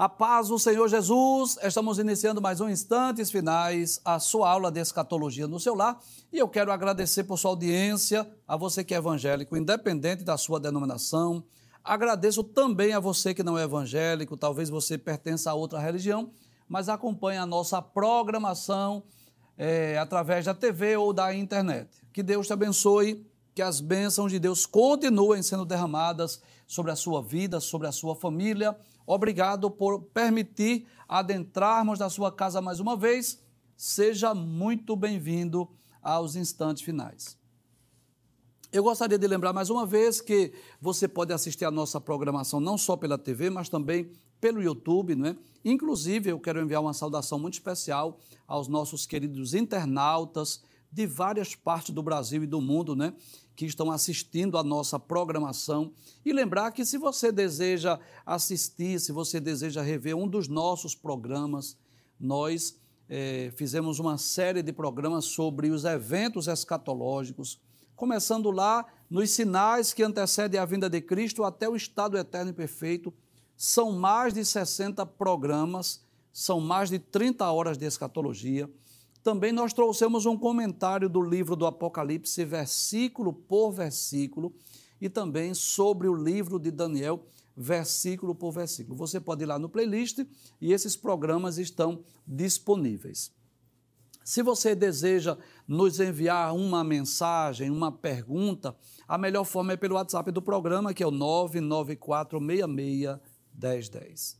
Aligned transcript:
A 0.00 0.08
paz 0.08 0.48
do 0.48 0.58
Senhor 0.58 0.88
Jesus, 0.88 1.58
estamos 1.62 1.98
iniciando 1.98 2.40
mais 2.40 2.58
um 2.58 2.70
Instantes 2.70 3.30
Finais, 3.30 4.00
a 4.02 4.18
sua 4.18 4.48
aula 4.48 4.72
de 4.72 4.80
escatologia 4.80 5.46
no 5.46 5.60
seu 5.60 5.74
lar. 5.74 6.00
E 6.32 6.38
eu 6.38 6.48
quero 6.48 6.72
agradecer 6.72 7.24
por 7.24 7.36
sua 7.36 7.50
audiência, 7.50 8.26
a 8.48 8.56
você 8.56 8.82
que 8.82 8.94
é 8.94 8.96
evangélico, 8.96 9.58
independente 9.58 10.24
da 10.24 10.38
sua 10.38 10.58
denominação. 10.58 11.44
Agradeço 11.84 12.42
também 12.42 12.94
a 12.94 12.98
você 12.98 13.34
que 13.34 13.42
não 13.42 13.58
é 13.58 13.64
evangélico, 13.64 14.38
talvez 14.38 14.70
você 14.70 14.96
pertença 14.96 15.50
a 15.50 15.54
outra 15.54 15.78
religião, 15.78 16.30
mas 16.66 16.88
acompanhe 16.88 17.36
a 17.36 17.44
nossa 17.44 17.82
programação 17.82 19.02
é, 19.58 19.98
através 19.98 20.46
da 20.46 20.54
TV 20.54 20.96
ou 20.96 21.12
da 21.12 21.34
internet. 21.34 21.90
Que 22.10 22.22
Deus 22.22 22.46
te 22.46 22.54
abençoe, 22.54 23.22
que 23.54 23.60
as 23.60 23.82
bênçãos 23.82 24.32
de 24.32 24.38
Deus 24.38 24.64
continuem 24.64 25.42
sendo 25.42 25.66
derramadas 25.66 26.40
sobre 26.66 26.90
a 26.90 26.96
sua 26.96 27.20
vida, 27.22 27.60
sobre 27.60 27.86
a 27.86 27.92
sua 27.92 28.16
família 28.16 28.74
Obrigado 29.12 29.68
por 29.68 30.02
permitir 30.14 30.86
adentrarmos 31.08 31.98
na 31.98 32.08
sua 32.08 32.30
casa 32.30 32.62
mais 32.62 32.78
uma 32.78 32.96
vez. 32.96 33.40
Seja 33.76 34.32
muito 34.36 34.94
bem-vindo 34.94 35.68
aos 36.00 36.36
instantes 36.36 36.84
finais. 36.84 37.36
Eu 38.72 38.84
gostaria 38.84 39.18
de 39.18 39.26
lembrar 39.26 39.52
mais 39.52 39.68
uma 39.68 39.84
vez 39.84 40.20
que 40.20 40.52
você 40.80 41.08
pode 41.08 41.32
assistir 41.32 41.64
a 41.64 41.72
nossa 41.72 42.00
programação 42.00 42.60
não 42.60 42.78
só 42.78 42.96
pela 42.96 43.18
TV, 43.18 43.50
mas 43.50 43.68
também 43.68 44.12
pelo 44.40 44.62
YouTube, 44.62 45.16
não 45.16 45.26
é? 45.26 45.36
Inclusive, 45.64 46.30
eu 46.30 46.38
quero 46.38 46.62
enviar 46.62 46.80
uma 46.80 46.94
saudação 46.94 47.36
muito 47.36 47.54
especial 47.54 48.16
aos 48.46 48.68
nossos 48.68 49.06
queridos 49.06 49.54
internautas 49.54 50.62
de 50.92 51.06
várias 51.06 51.54
partes 51.54 51.94
do 51.94 52.02
Brasil 52.02 52.42
e 52.42 52.46
do 52.46 52.60
mundo, 52.60 52.96
né? 52.96 53.14
que 53.60 53.66
estão 53.66 53.90
assistindo 53.90 54.56
a 54.56 54.64
nossa 54.64 54.98
programação. 54.98 55.92
E 56.24 56.32
lembrar 56.32 56.72
que 56.72 56.82
se 56.84 56.96
você 56.96 57.30
deseja 57.30 58.00
assistir, 58.24 58.98
se 58.98 59.12
você 59.12 59.38
deseja 59.38 59.82
rever 59.82 60.16
um 60.16 60.26
dos 60.26 60.48
nossos 60.48 60.94
programas, 60.94 61.76
nós 62.18 62.80
é, 63.06 63.52
fizemos 63.56 63.98
uma 63.98 64.16
série 64.16 64.62
de 64.62 64.72
programas 64.72 65.26
sobre 65.26 65.68
os 65.68 65.84
eventos 65.84 66.48
escatológicos, 66.48 67.60
começando 67.94 68.50
lá 68.50 68.86
nos 69.10 69.30
sinais 69.30 69.92
que 69.92 70.02
antecedem 70.02 70.58
a 70.58 70.64
vinda 70.64 70.88
de 70.88 71.00
Cristo 71.00 71.44
até 71.44 71.68
o 71.68 71.76
estado 71.76 72.16
eterno 72.16 72.52
e 72.52 72.54
perfeito. 72.54 73.12
São 73.56 73.92
mais 73.92 74.32
de 74.32 74.42
60 74.42 75.04
programas, 75.04 76.02
são 76.32 76.60
mais 76.60 76.88
de 76.88 76.98
30 76.98 77.50
horas 77.50 77.76
de 77.76 77.84
escatologia. 77.84 78.70
Também 79.22 79.52
nós 79.52 79.72
trouxemos 79.72 80.26
um 80.26 80.36
comentário 80.36 81.08
do 81.08 81.20
livro 81.20 81.54
do 81.54 81.66
Apocalipse, 81.66 82.44
versículo 82.44 83.32
por 83.32 83.70
versículo, 83.70 84.52
e 85.00 85.08
também 85.08 85.54
sobre 85.54 86.08
o 86.08 86.14
livro 86.14 86.58
de 86.58 86.70
Daniel, 86.70 87.24
versículo 87.56 88.34
por 88.34 88.52
versículo. 88.52 88.96
Você 88.96 89.20
pode 89.20 89.42
ir 89.42 89.46
lá 89.46 89.58
no 89.58 89.68
playlist 89.68 90.20
e 90.60 90.72
esses 90.72 90.96
programas 90.96 91.58
estão 91.58 92.02
disponíveis. 92.26 93.32
Se 94.24 94.42
você 94.42 94.74
deseja 94.74 95.36
nos 95.66 95.98
enviar 95.98 96.54
uma 96.54 96.84
mensagem, 96.84 97.70
uma 97.70 97.90
pergunta, 97.90 98.76
a 99.08 99.18
melhor 99.18 99.44
forma 99.44 99.72
é 99.72 99.76
pelo 99.76 99.96
WhatsApp 99.96 100.30
do 100.30 100.40
programa, 100.40 100.94
que 100.94 101.02
é 101.02 101.06
o 101.06 101.10
99466 101.10 103.18
1010. 103.52 104.39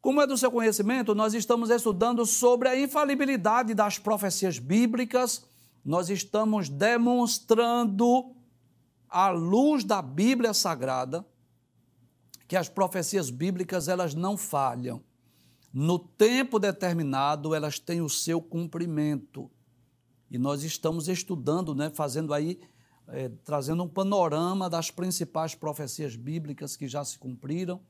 Como 0.00 0.20
é 0.20 0.26
do 0.26 0.38
seu 0.38 0.50
conhecimento, 0.50 1.14
nós 1.14 1.34
estamos 1.34 1.70
estudando 1.70 2.24
sobre 2.24 2.68
a 2.68 2.78
infalibilidade 2.78 3.74
das 3.74 3.98
profecias 3.98 4.58
bíblicas, 4.58 5.44
nós 5.84 6.10
estamos 6.10 6.68
demonstrando, 6.68 8.32
à 9.08 9.30
luz 9.30 9.84
da 9.84 10.02
Bíblia 10.02 10.52
Sagrada, 10.52 11.24
que 12.48 12.56
as 12.56 12.68
profecias 12.68 13.30
bíblicas 13.30 13.88
elas 13.88 14.14
não 14.14 14.36
falham. 14.36 15.02
No 15.72 15.98
tempo 15.98 16.58
determinado, 16.58 17.54
elas 17.54 17.78
têm 17.78 18.00
o 18.00 18.08
seu 18.08 18.40
cumprimento. 18.40 19.50
E 20.30 20.38
nós 20.38 20.62
estamos 20.62 21.08
estudando, 21.08 21.74
né, 21.74 21.90
fazendo 21.90 22.32
aí, 22.32 22.60
é, 23.08 23.28
trazendo 23.44 23.82
um 23.82 23.88
panorama 23.88 24.68
das 24.70 24.90
principais 24.90 25.54
profecias 25.54 26.16
bíblicas 26.16 26.76
que 26.76 26.88
já 26.88 27.04
se 27.04 27.18
cumpriram 27.18 27.80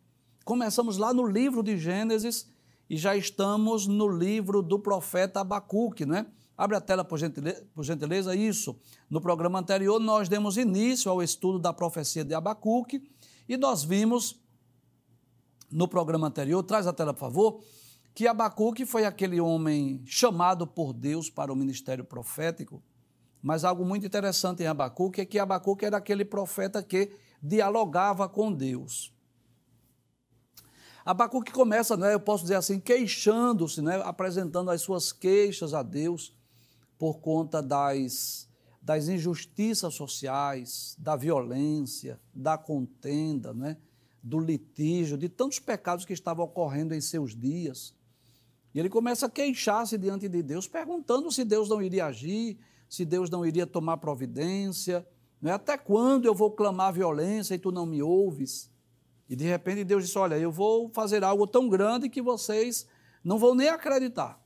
Começamos 0.47 0.97
lá 0.97 1.13
no 1.13 1.27
livro 1.27 1.61
de 1.61 1.77
Gênesis 1.77 2.49
e 2.89 2.97
já 2.97 3.17
estamos 3.17 3.89
no 3.89 4.07
livro 4.07 4.63
do 4.63 4.79
profeta 4.79 5.41
Abacuque, 5.41 6.07
né? 6.07 6.25
Abre 6.57 6.77
a 6.77 6.81
tela, 6.81 7.05
por 7.05 7.19
gentileza, 7.19 7.67
por 7.75 7.83
gentileza, 7.83 8.33
isso. 8.33 8.79
No 9.11 9.21
programa 9.21 9.59
anterior, 9.59 9.99
nós 9.99 10.29
demos 10.29 10.57
início 10.57 11.11
ao 11.11 11.21
estudo 11.21 11.59
da 11.59 11.73
profecia 11.73 12.25
de 12.25 12.33
Abacuque 12.33 13.11
e 13.49 13.57
nós 13.57 13.83
vimos, 13.83 14.41
no 15.69 15.89
programa 15.89 16.29
anterior, 16.29 16.63
traz 16.63 16.87
a 16.87 16.93
tela, 16.93 17.13
por 17.13 17.19
favor, 17.19 17.61
que 18.15 18.29
Abacuque 18.29 18.87
foi 18.87 19.05
aquele 19.05 19.41
homem 19.41 20.01
chamado 20.07 20.65
por 20.65 20.93
Deus 20.93 21.29
para 21.29 21.53
o 21.53 21.57
ministério 21.57 22.05
profético, 22.05 22.81
mas 23.43 23.65
algo 23.65 23.85
muito 23.85 24.07
interessante 24.07 24.63
em 24.63 24.69
Abacuque 24.69 25.23
é 25.23 25.25
que 25.25 25.41
Abacuque 25.41 25.85
era 25.85 25.97
aquele 25.97 26.25
profeta 26.25 26.85
que 26.85 27.11
dialogava 27.43 28.29
com 28.29 28.53
Deus. 28.53 29.16
Abacuque 31.07 31.53
começa, 31.53 31.97
né, 31.97 32.15
eu 32.15 32.19
posso 32.19 32.43
dizer 32.43 32.57
assim, 32.57 32.81
queixando-se, 32.81 33.81
né, 33.81 34.03
apresentando 34.03 34.73
as 34.73 34.83
suas 34.83 35.13
queixas 35.13 35.73
a 35.73 35.81
Deus 35.81 36.35
por 36.99 37.21
conta 37.21 37.63
das, 37.63 38.49
das 38.83 39.07
injustiças 39.07 39.95
sociais, 39.95 40.97
da 40.99 41.15
violência, 41.15 42.21
da 42.35 42.59
contenda, 42.59 43.55
né, 43.55 43.77
do 44.21 44.41
litígio, 44.41 45.17
de 45.17 45.29
tantos 45.29 45.61
pecados 45.61 46.05
que 46.05 46.13
estavam 46.13 46.45
ocorrendo 46.45 46.93
em 46.93 47.01
seus 47.01 47.37
dias. 47.37 47.95
E 48.75 48.81
ele 48.81 48.89
começa 48.89 49.27
a 49.27 49.31
queixar-se 49.31 49.97
diante 49.97 50.29
de 50.29 50.43
Deus, 50.43 50.67
perguntando 50.67 51.31
se 51.31 51.45
Deus 51.45 51.69
não 51.69 51.81
iria 51.81 52.07
agir, 52.07 52.59
se 52.89 53.05
Deus 53.05 53.31
não 53.31 53.47
iria 53.47 53.65
tomar 53.65 53.99
providência. 53.99 55.07
Né? 55.41 55.53
Até 55.53 55.79
quando 55.79 56.25
eu 56.25 56.35
vou 56.35 56.51
clamar 56.51 56.93
violência 56.93 57.55
e 57.55 57.59
tu 57.61 57.71
não 57.71 57.87
me 57.87 58.03
ouves? 58.03 58.75
E 59.29 59.35
de 59.35 59.45
repente 59.45 59.85
Deus 59.85 60.05
disse: 60.05 60.19
Olha, 60.19 60.39
eu 60.39 60.53
vou 60.53 60.89
fazer 60.91 61.25
algo 61.25 61.47
tão 61.47 61.69
grande 61.69 62.09
que 62.09 62.23
vocês 62.23 62.87
não 63.25 63.39
vão 63.39 63.55
nem 63.55 63.69
acreditar. 63.69 64.41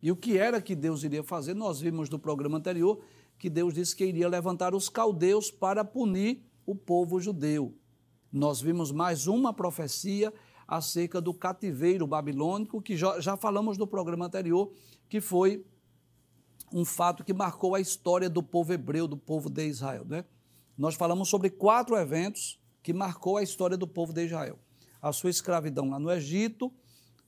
E 0.00 0.10
o 0.10 0.16
que 0.16 0.38
era 0.38 0.60
que 0.60 0.74
Deus 0.74 1.04
iria 1.04 1.22
fazer? 1.22 1.54
Nós 1.54 1.80
vimos 1.80 2.08
no 2.08 2.18
programa 2.18 2.58
anterior 2.58 3.02
que 3.38 3.50
Deus 3.50 3.74
disse 3.74 3.94
que 3.94 4.04
iria 4.04 4.28
levantar 4.28 4.74
os 4.74 4.88
caldeus 4.88 5.50
para 5.50 5.84
punir 5.84 6.44
o 6.64 6.74
povo 6.74 7.20
judeu. 7.20 7.74
Nós 8.32 8.60
vimos 8.60 8.90
mais 8.92 9.26
uma 9.26 9.52
profecia 9.52 10.32
acerca 10.66 11.20
do 11.20 11.34
cativeiro 11.34 12.06
babilônico, 12.06 12.80
que 12.80 12.96
já, 12.96 13.20
já 13.20 13.36
falamos 13.36 13.76
no 13.76 13.86
programa 13.86 14.26
anterior, 14.26 14.72
que 15.08 15.20
foi 15.20 15.64
um 16.72 16.84
fato 16.84 17.22
que 17.22 17.34
marcou 17.34 17.74
a 17.74 17.80
história 17.80 18.30
do 18.30 18.42
povo 18.42 18.72
hebreu, 18.72 19.06
do 19.06 19.16
povo 19.16 19.50
de 19.50 19.66
Israel. 19.66 20.04
Né? 20.06 20.24
Nós 20.78 20.94
falamos 20.94 21.28
sobre 21.28 21.50
quatro 21.50 21.96
eventos 21.96 22.61
que 22.82 22.92
marcou 22.92 23.36
a 23.36 23.42
história 23.42 23.76
do 23.76 23.86
povo 23.86 24.12
de 24.12 24.24
Israel. 24.24 24.58
A 25.00 25.12
sua 25.12 25.30
escravidão 25.30 25.88
lá 25.88 25.98
no 25.98 26.10
Egito, 26.10 26.72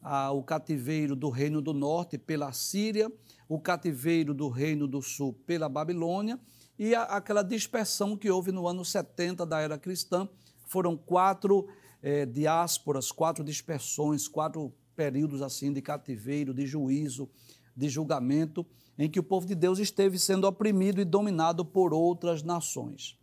a, 0.02 0.30
o 0.30 0.42
cativeiro 0.42 1.16
do 1.16 1.30
Reino 1.30 1.62
do 1.62 1.72
Norte 1.72 2.18
pela 2.18 2.52
Síria, 2.52 3.10
o 3.48 3.58
cativeiro 3.58 4.34
do 4.34 4.48
Reino 4.48 4.86
do 4.86 5.00
Sul 5.00 5.32
pela 5.46 5.68
Babilônia 5.68 6.38
e 6.78 6.94
a, 6.94 7.02
aquela 7.04 7.42
dispersão 7.42 8.16
que 8.16 8.30
houve 8.30 8.52
no 8.52 8.66
ano 8.66 8.84
70 8.84 9.46
da 9.46 9.60
era 9.60 9.78
cristã. 9.78 10.28
Foram 10.66 10.96
quatro 10.96 11.68
é, 12.02 12.26
diásporas, 12.26 13.10
quatro 13.10 13.44
dispersões, 13.44 14.28
quatro 14.28 14.72
períodos 14.94 15.42
assim 15.42 15.72
de 15.72 15.80
cativeiro, 15.80 16.52
de 16.52 16.66
juízo, 16.66 17.28
de 17.76 17.88
julgamento, 17.88 18.66
em 18.98 19.10
que 19.10 19.18
o 19.18 19.24
povo 19.24 19.46
de 19.46 19.54
Deus 19.54 19.78
esteve 19.78 20.18
sendo 20.18 20.46
oprimido 20.46 21.00
e 21.00 21.04
dominado 21.04 21.64
por 21.64 21.92
outras 21.92 22.42
nações. 22.42 23.18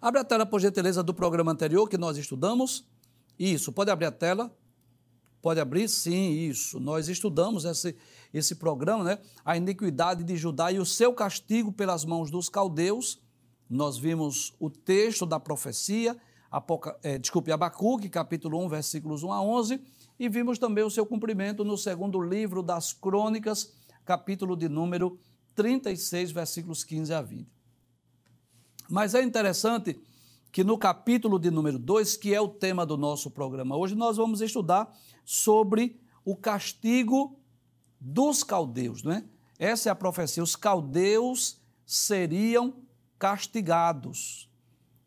Abre 0.00 0.20
a 0.20 0.24
tela, 0.24 0.46
por 0.46 0.60
gentileza, 0.60 1.02
do 1.02 1.12
programa 1.12 1.50
anterior 1.50 1.88
que 1.88 1.98
nós 1.98 2.16
estudamos. 2.16 2.86
Isso, 3.38 3.72
pode 3.72 3.90
abrir 3.90 4.06
a 4.06 4.12
tela? 4.12 4.56
Pode 5.42 5.60
abrir? 5.60 5.88
Sim, 5.88 6.30
isso. 6.30 6.78
Nós 6.78 7.08
estudamos 7.08 7.64
esse, 7.64 7.96
esse 8.32 8.54
programa, 8.54 9.02
né? 9.02 9.18
A 9.44 9.56
iniquidade 9.56 10.22
de 10.22 10.36
Judá 10.36 10.70
e 10.70 10.78
o 10.78 10.86
seu 10.86 11.12
castigo 11.12 11.72
pelas 11.72 12.04
mãos 12.04 12.30
dos 12.30 12.48
caldeus. 12.48 13.20
Nós 13.68 13.98
vimos 13.98 14.54
o 14.58 14.70
texto 14.70 15.26
da 15.26 15.38
profecia, 15.38 16.16
Apoca, 16.50 16.98
é, 17.02 17.18
desculpe, 17.18 17.52
Abacuque, 17.52 18.08
capítulo 18.08 18.64
1, 18.64 18.68
versículos 18.68 19.22
1 19.22 19.32
a 19.32 19.42
11, 19.42 19.80
e 20.18 20.28
vimos 20.28 20.58
também 20.58 20.82
o 20.82 20.90
seu 20.90 21.04
cumprimento 21.04 21.62
no 21.62 21.76
segundo 21.76 22.20
livro 22.20 22.62
das 22.62 22.94
Crônicas, 22.94 23.74
capítulo 24.04 24.56
de 24.56 24.66
número 24.66 25.18
36, 25.54 26.32
versículos 26.32 26.82
15 26.84 27.12
a 27.12 27.20
20. 27.20 27.57
Mas 28.88 29.14
é 29.14 29.22
interessante 29.22 30.00
que 30.50 30.64
no 30.64 30.78
capítulo 30.78 31.38
de 31.38 31.50
número 31.50 31.78
2, 31.78 32.16
que 32.16 32.34
é 32.34 32.40
o 32.40 32.48
tema 32.48 32.86
do 32.86 32.96
nosso 32.96 33.30
programa 33.30 33.76
hoje, 33.76 33.94
nós 33.94 34.16
vamos 34.16 34.40
estudar 34.40 34.92
sobre 35.24 36.00
o 36.24 36.34
castigo 36.34 37.38
dos 38.00 38.42
caldeus, 38.42 39.02
não 39.02 39.12
é? 39.12 39.24
Essa 39.58 39.88
é 39.88 39.92
a 39.92 39.94
profecia. 39.94 40.42
Os 40.42 40.56
caldeus 40.56 41.60
seriam 41.84 42.74
castigados. 43.18 44.48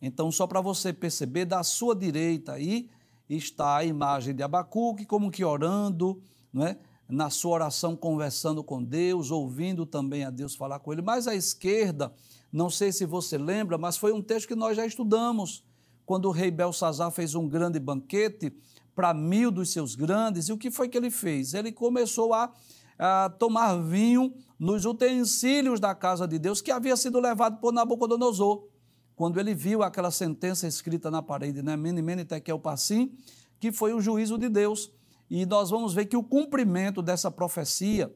Então, 0.02 0.32
só 0.32 0.46
para 0.46 0.62
você 0.62 0.92
perceber, 0.92 1.46
da 1.46 1.64
sua 1.64 1.96
direita 1.96 2.54
aí 2.54 2.90
está 3.30 3.78
a 3.78 3.86
imagem 3.86 4.36
de 4.36 4.44
Abacuque, 4.44 5.06
como 5.06 5.32
que 5.32 5.44
orando, 5.44 6.22
não 6.52 6.66
é? 6.66 6.78
na 7.08 7.30
sua 7.30 7.52
oração 7.52 7.96
conversando 7.96 8.64
com 8.64 8.82
Deus, 8.82 9.32
ouvindo 9.32 9.86
também 9.86 10.24
a 10.24 10.30
Deus 10.30 10.56
falar 10.56 10.80
com 10.80 10.94
ele. 10.94 11.02
Mas 11.02 11.28
à 11.28 11.36
esquerda, 11.36 12.14
não 12.52 12.70
sei 12.70 12.92
se 12.92 13.06
você 13.06 13.38
lembra, 13.38 13.78
mas 13.78 13.98
foi 13.98 14.12
um 14.12 14.22
texto 14.22 14.48
que 14.48 14.56
nós 14.56 14.76
já 14.76 14.86
estudamos, 14.86 15.64
quando 16.06 16.26
o 16.26 16.32
rei 16.32 16.52
Belsazar 16.52 17.12
fez 17.12 17.36
um 17.36 17.48
grande 17.48 17.80
banquete 17.80 18.54
para 18.94 19.14
mil 19.14 19.50
dos 19.50 19.72
seus 19.72 19.96
grandes, 19.96 20.50
e 20.50 20.54
o 20.54 20.58
que 20.58 20.70
foi 20.70 20.90
que 20.90 20.98
ele 20.98 21.10
fez? 21.10 21.54
Ele 21.54 21.72
começou 21.72 22.34
a, 22.34 22.52
a 23.00 23.30
tomar 23.30 23.76
vinho 23.78 24.34
nos 24.60 24.86
utensílios 24.86 25.80
da 25.80 25.96
casa 25.96 26.28
de 26.28 26.38
Deus 26.38 26.62
que 26.62 26.72
havia 26.72 26.98
sido 26.98 27.20
levado 27.20 27.60
por 27.60 27.72
Nabucodonosor. 27.72 28.68
Quando 29.16 29.40
ele 29.40 29.54
viu 29.54 29.84
aquela 29.84 30.12
sentença 30.12 30.68
escrita 30.68 31.10
na 31.10 31.22
parede, 31.22 31.62
né? 31.62 31.78
Mene, 31.78 32.02
mene, 32.02 32.26
tekel, 32.26 32.60
passim, 32.60 33.16
que 33.60 33.72
foi 33.72 33.94
o 33.94 34.02
juízo 34.02 34.38
de 34.38 34.50
Deus. 34.50 34.92
E 35.30 35.46
nós 35.46 35.70
vamos 35.70 35.94
ver 35.94 36.06
que 36.06 36.18
o 36.18 36.24
cumprimento 36.24 37.02
dessa 37.02 37.32
profecia, 37.32 38.14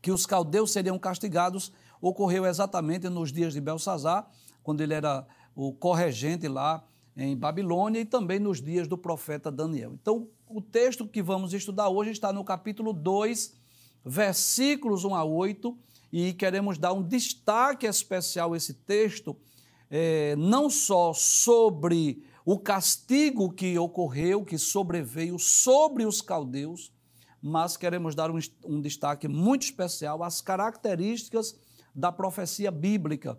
que 0.00 0.10
os 0.10 0.24
caldeus 0.24 0.72
seriam 0.72 0.98
castigados, 0.98 1.72
ocorreu 2.00 2.46
exatamente 2.46 3.08
nos 3.08 3.32
dias 3.32 3.52
de 3.52 3.60
Belsazar, 3.60 4.28
quando 4.62 4.80
ele 4.80 4.94
era 4.94 5.26
o 5.54 5.72
corregente 5.72 6.46
lá 6.48 6.84
em 7.16 7.36
Babilônia, 7.36 8.00
e 8.00 8.04
também 8.04 8.38
nos 8.38 8.62
dias 8.62 8.86
do 8.86 8.96
profeta 8.96 9.50
Daniel. 9.50 9.92
Então, 9.92 10.28
o 10.46 10.60
texto 10.60 11.06
que 11.06 11.22
vamos 11.22 11.52
estudar 11.52 11.88
hoje 11.88 12.10
está 12.10 12.32
no 12.32 12.44
capítulo 12.44 12.92
2, 12.92 13.54
versículos 14.04 15.04
1 15.04 15.14
a 15.14 15.24
8, 15.24 15.76
e 16.12 16.32
queremos 16.32 16.78
dar 16.78 16.92
um 16.92 17.02
destaque 17.02 17.86
especial 17.86 18.52
a 18.52 18.56
esse 18.56 18.74
texto, 18.74 19.36
é, 19.90 20.36
não 20.36 20.70
só 20.70 21.12
sobre 21.12 22.24
o 22.44 22.58
castigo 22.58 23.52
que 23.52 23.78
ocorreu, 23.78 24.44
que 24.44 24.56
sobreveio 24.56 25.38
sobre 25.38 26.06
os 26.06 26.22
caldeus, 26.22 26.92
mas 27.42 27.76
queremos 27.76 28.14
dar 28.14 28.30
um, 28.30 28.38
um 28.64 28.80
destaque 28.80 29.28
muito 29.28 29.64
especial 29.64 30.22
às 30.22 30.40
características 30.40 31.58
da 31.98 32.12
profecia 32.12 32.70
bíblica. 32.70 33.36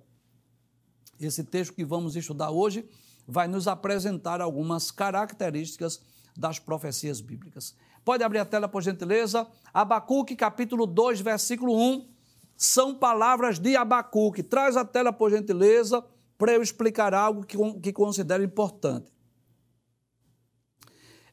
Esse 1.18 1.46
texto 1.46 1.74
que 1.74 1.86
vamos 1.86 2.18
estudar 2.18 2.52
hoje 2.52 2.86
vai 3.26 3.48
nos 3.48 3.70
apresentar 3.70 4.42
algumas 4.42 4.92
características 4.92 6.02
das 6.36 6.60
profecias 6.60 7.22
bíblicas. 7.22 7.74
Pode 8.04 8.22
abrir 8.22 8.40
a 8.40 8.46
tela, 8.46 8.68
por 8.68 8.82
gentileza. 8.82 9.48
Abacuque, 9.74 10.36
capítulo 10.36 10.86
2, 10.86 11.22
versículo 11.22 11.74
1. 11.74 12.10
São 12.58 12.94
palavras 12.96 13.60
de 13.60 13.78
Abacuque. 13.78 14.44
Traz 14.44 14.76
a 14.76 14.84
tela, 14.84 15.14
por 15.14 15.32
gentileza 15.32 16.04
para 16.38 16.54
eu 16.54 16.62
explicar 16.62 17.14
algo 17.14 17.46
que, 17.46 17.58
que 17.82 17.94
considero 17.94 18.44
importante. 18.44 19.10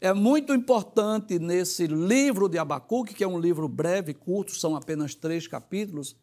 É 0.01 0.13
muito 0.13 0.55
importante 0.55 1.41
nesse 1.41 1.89
livro 1.89 2.49
de 2.49 2.59
Abacuque, 2.59 3.15
que 3.15 3.25
é 3.25 3.29
um 3.29 3.39
livro 3.39 3.69
breve, 3.69 4.15
curto, 4.15 4.53
são 4.53 4.77
apenas 4.77 5.15
três 5.15 5.49
capítulos, 5.49 6.15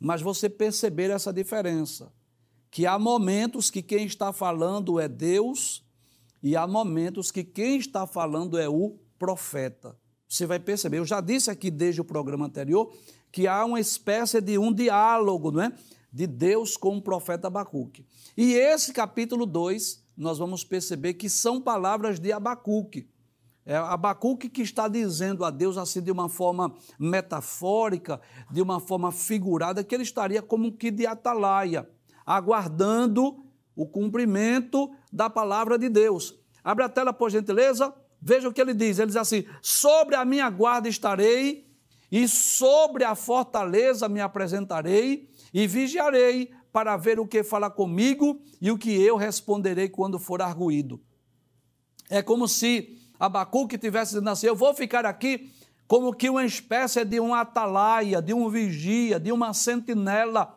mas 0.00 0.22
você 0.22 0.48
perceber 0.48 1.10
essa 1.10 1.32
diferença. 1.32 2.10
Que 2.70 2.86
há 2.86 2.98
momentos 2.98 3.70
que 3.70 3.82
quem 3.82 4.06
está 4.06 4.32
falando 4.32 4.98
é 4.98 5.06
Deus 5.06 5.84
e 6.42 6.56
há 6.56 6.66
momentos 6.66 7.30
que 7.30 7.44
quem 7.44 7.76
está 7.76 8.06
falando 8.06 8.58
é 8.58 8.68
o 8.68 8.96
profeta. 9.18 9.94
Você 10.26 10.46
vai 10.46 10.58
perceber, 10.58 10.98
eu 10.98 11.04
já 11.04 11.20
disse 11.20 11.50
aqui 11.50 11.70
desde 11.70 12.00
o 12.00 12.04
programa 12.04 12.46
anterior 12.46 12.92
que 13.30 13.46
há 13.46 13.64
uma 13.64 13.80
espécie 13.80 14.40
de 14.40 14.56
um 14.56 14.72
diálogo, 14.72 15.50
não 15.50 15.62
é? 15.62 15.72
De 16.12 16.26
Deus 16.26 16.76
com 16.76 16.96
o 16.96 17.02
profeta 17.02 17.48
Abacuque. 17.48 18.06
E 18.36 18.54
esse 18.54 18.92
capítulo 18.92 19.44
2, 19.44 20.02
nós 20.16 20.38
vamos 20.38 20.64
perceber 20.64 21.14
que 21.14 21.28
são 21.28 21.60
palavras 21.60 22.18
de 22.18 22.32
Abacuque. 22.32 23.08
É 23.64 23.76
Abacuque 23.76 24.48
que 24.48 24.62
está 24.62 24.88
dizendo 24.88 25.44
a 25.44 25.50
Deus 25.50 25.76
assim 25.76 26.02
de 26.02 26.10
uma 26.10 26.28
forma 26.28 26.74
metafórica, 26.98 28.20
de 28.50 28.62
uma 28.62 28.80
forma 28.80 29.12
figurada, 29.12 29.84
que 29.84 29.94
ele 29.94 30.02
estaria 30.02 30.40
como 30.42 30.72
que 30.72 30.90
de 30.90 31.06
atalaia, 31.06 31.88
aguardando 32.24 33.44
o 33.76 33.86
cumprimento 33.86 34.90
da 35.12 35.28
palavra 35.28 35.78
de 35.78 35.88
Deus. 35.88 36.38
Abre 36.64 36.84
a 36.84 36.88
tela, 36.88 37.12
por 37.12 37.30
gentileza. 37.30 37.94
Veja 38.20 38.48
o 38.48 38.52
que 38.52 38.60
ele 38.60 38.74
diz. 38.74 38.98
Ele 38.98 39.08
diz 39.08 39.16
assim: 39.16 39.44
Sobre 39.62 40.14
a 40.16 40.24
minha 40.24 40.48
guarda 40.50 40.88
estarei, 40.88 41.66
e 42.10 42.26
sobre 42.26 43.04
a 43.04 43.14
fortaleza 43.14 44.08
me 44.08 44.20
apresentarei, 44.20 45.30
e 45.54 45.66
vigiarei 45.66 46.50
para 46.72 46.96
ver 46.96 47.18
o 47.18 47.26
que 47.26 47.42
fala 47.42 47.70
comigo 47.70 48.40
e 48.60 48.70
o 48.70 48.78
que 48.78 48.90
eu 49.00 49.16
responderei 49.16 49.88
quando 49.88 50.18
for 50.18 50.40
arguído. 50.42 51.00
É 52.08 52.22
como 52.22 52.46
se 52.46 52.99
Abacuque 53.20 53.76
tivesse 53.76 54.12
dizendo 54.12 54.30
assim: 54.30 54.46
Eu 54.46 54.56
vou 54.56 54.74
ficar 54.74 55.04
aqui 55.04 55.52
como 55.86 56.14
que 56.14 56.30
uma 56.30 56.44
espécie 56.44 57.04
de 57.04 57.20
um 57.20 57.34
atalaia, 57.34 58.22
de 58.22 58.32
um 58.32 58.48
vigia, 58.48 59.20
de 59.20 59.30
uma 59.30 59.52
sentinela. 59.52 60.56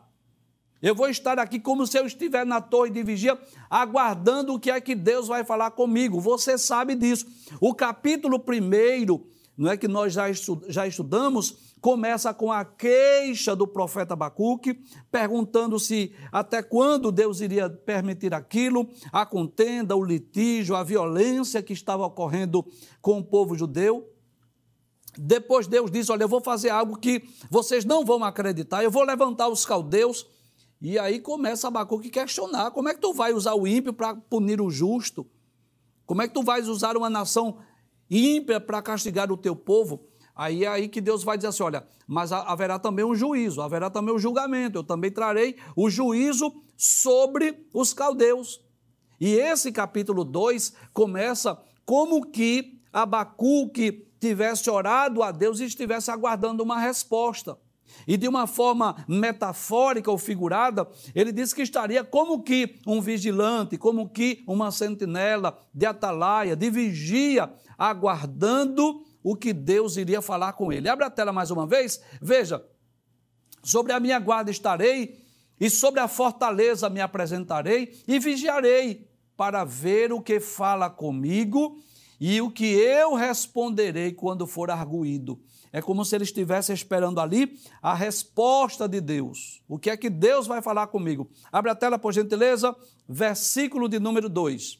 Eu 0.81 0.93
vou 0.95 1.09
estar 1.09 1.39
aqui 1.39 1.59
como 1.59 1.87
se 1.87 1.97
eu 1.97 2.05
estivesse 2.05 2.45
na 2.45 2.61
torre 2.61 2.89
de 2.89 3.03
vigia, 3.03 3.39
aguardando 3.69 4.53
o 4.53 4.59
que 4.59 4.69
é 4.69 4.79
que 4.81 4.93
Deus 4.95 5.27
vai 5.27 5.43
falar 5.43 5.71
comigo. 5.71 6.19
Você 6.19 6.57
sabe 6.57 6.93
disso. 6.93 7.25
O 7.59 7.73
capítulo 7.73 8.37
primeiro, 8.37 9.25
não 9.57 9.71
é 9.71 9.77
que 9.77 9.87
nós 9.87 10.13
já, 10.13 10.85
estudamos, 10.85 11.72
começa 11.83 12.33
com 12.33 12.49
a 12.49 12.63
queixa 12.63 13.53
do 13.53 13.67
profeta 13.67 14.13
Abacuque, 14.13 14.81
perguntando 15.11 15.77
se 15.77 16.15
até 16.31 16.63
quando 16.63 17.11
Deus 17.11 17.41
iria 17.41 17.69
permitir 17.69 18.33
aquilo, 18.33 18.89
a 19.11 19.25
contenda, 19.25 19.93
o 19.93 20.01
litígio, 20.01 20.77
a 20.77 20.83
violência 20.83 21.61
que 21.61 21.73
estava 21.73 22.05
ocorrendo 22.05 22.65
com 23.01 23.19
o 23.19 23.23
povo 23.23 23.53
judeu. 23.57 24.09
Depois 25.17 25.67
Deus 25.67 25.91
diz: 25.91 26.09
Olha, 26.09 26.23
eu 26.23 26.29
vou 26.29 26.39
fazer 26.39 26.69
algo 26.69 26.97
que 26.97 27.21
vocês 27.49 27.83
não 27.83 28.05
vão 28.05 28.23
acreditar, 28.23 28.81
eu 28.81 28.89
vou 28.89 29.03
levantar 29.03 29.49
os 29.49 29.65
caldeus. 29.65 30.25
E 30.81 30.97
aí 30.97 31.19
começa 31.19 31.67
Abacuque 31.67 32.09
questionar: 32.09 32.71
como 32.71 32.87
é 32.87 32.93
que 32.93 33.01
tu 33.01 33.13
vai 33.13 33.33
usar 33.33 33.55
o 33.55 33.67
ímpio 33.67 33.91
para 33.91 34.15
punir 34.15 34.61
o 34.61 34.69
justo? 34.69 35.29
Como 36.05 36.21
é 36.21 36.29
que 36.29 36.33
tu 36.33 36.43
vais 36.43 36.69
usar 36.69 36.95
uma 36.95 37.09
nação 37.09 37.57
ímpia 38.09 38.61
para 38.61 38.81
castigar 38.81 39.29
o 39.29 39.37
teu 39.37 39.53
povo? 39.53 40.12
Aí 40.35 40.63
é 40.63 40.67
aí 40.67 40.87
que 40.87 40.99
Deus 40.99 41.23
vai 41.23 41.37
dizer 41.37 41.49
assim: 41.49 41.63
olha, 41.63 41.85
mas 42.07 42.31
haverá 42.31 42.79
também 42.79 43.05
um 43.05 43.15
juízo, 43.15 43.61
haverá 43.61 43.89
também 43.89 44.13
um 44.13 44.19
julgamento, 44.19 44.79
eu 44.79 44.83
também 44.83 45.11
trarei 45.11 45.57
o 45.75 45.89
juízo 45.89 46.51
sobre 46.75 47.67
os 47.73 47.93
caldeus. 47.93 48.61
E 49.19 49.35
esse 49.35 49.71
capítulo 49.71 50.23
2 50.23 50.73
começa 50.91 51.57
como 51.85 52.29
que 52.29 52.79
Abacuque 52.91 54.07
tivesse 54.19 54.69
orado 54.69 55.21
a 55.21 55.31
Deus 55.31 55.59
e 55.59 55.65
estivesse 55.65 56.09
aguardando 56.09 56.63
uma 56.63 56.79
resposta. 56.79 57.57
E 58.07 58.17
de 58.17 58.27
uma 58.27 58.47
forma 58.47 58.95
metafórica 59.07 60.09
ou 60.09 60.17
figurada, 60.17 60.87
ele 61.13 61.31
diz 61.31 61.53
que 61.53 61.61
estaria 61.61 62.03
como 62.03 62.41
que 62.41 62.79
um 62.87 62.99
vigilante, 62.99 63.77
como 63.77 64.09
que 64.09 64.43
uma 64.47 64.71
sentinela 64.71 65.59
de 65.73 65.85
atalaia, 65.85 66.55
de 66.55 66.69
vigia, 66.69 67.51
aguardando 67.77 69.03
o 69.23 69.35
que 69.35 69.53
Deus 69.53 69.97
iria 69.97 70.21
falar 70.21 70.53
com 70.53 70.71
ele. 70.71 70.89
Abre 70.89 71.05
a 71.05 71.09
tela 71.09 71.31
mais 71.31 71.49
uma 71.49 71.65
vez, 71.65 72.01
veja. 72.21 72.63
Sobre 73.63 73.93
a 73.93 73.99
minha 73.99 74.19
guarda 74.19 74.51
estarei, 74.51 75.23
e 75.59 75.69
sobre 75.69 75.99
a 75.99 76.07
fortaleza 76.07 76.89
me 76.89 76.99
apresentarei, 76.99 78.03
e 78.07 78.19
vigiarei 78.19 79.07
para 79.37 79.63
ver 79.63 80.11
o 80.11 80.21
que 80.21 80.39
fala 80.39 80.89
comigo 80.89 81.81
e 82.19 82.41
o 82.41 82.51
que 82.51 82.65
eu 82.65 83.15
responderei 83.15 84.13
quando 84.13 84.47
for 84.47 84.69
arguído. 84.69 85.41
É 85.71 85.81
como 85.81 86.05
se 86.05 86.15
ele 86.15 86.23
estivesse 86.23 86.71
esperando 86.71 87.19
ali 87.19 87.59
a 87.81 87.93
resposta 87.93 88.87
de 88.87 89.01
Deus. 89.01 89.61
O 89.67 89.79
que 89.79 89.89
é 89.89 89.97
que 89.97 90.09
Deus 90.09 90.45
vai 90.45 90.61
falar 90.61 90.87
comigo? 90.87 91.29
Abre 91.51 91.71
a 91.71 91.75
tela, 91.75 91.97
por 91.97 92.13
gentileza, 92.13 92.75
versículo 93.09 93.89
de 93.89 93.99
número 93.99 94.29
2. 94.29 94.79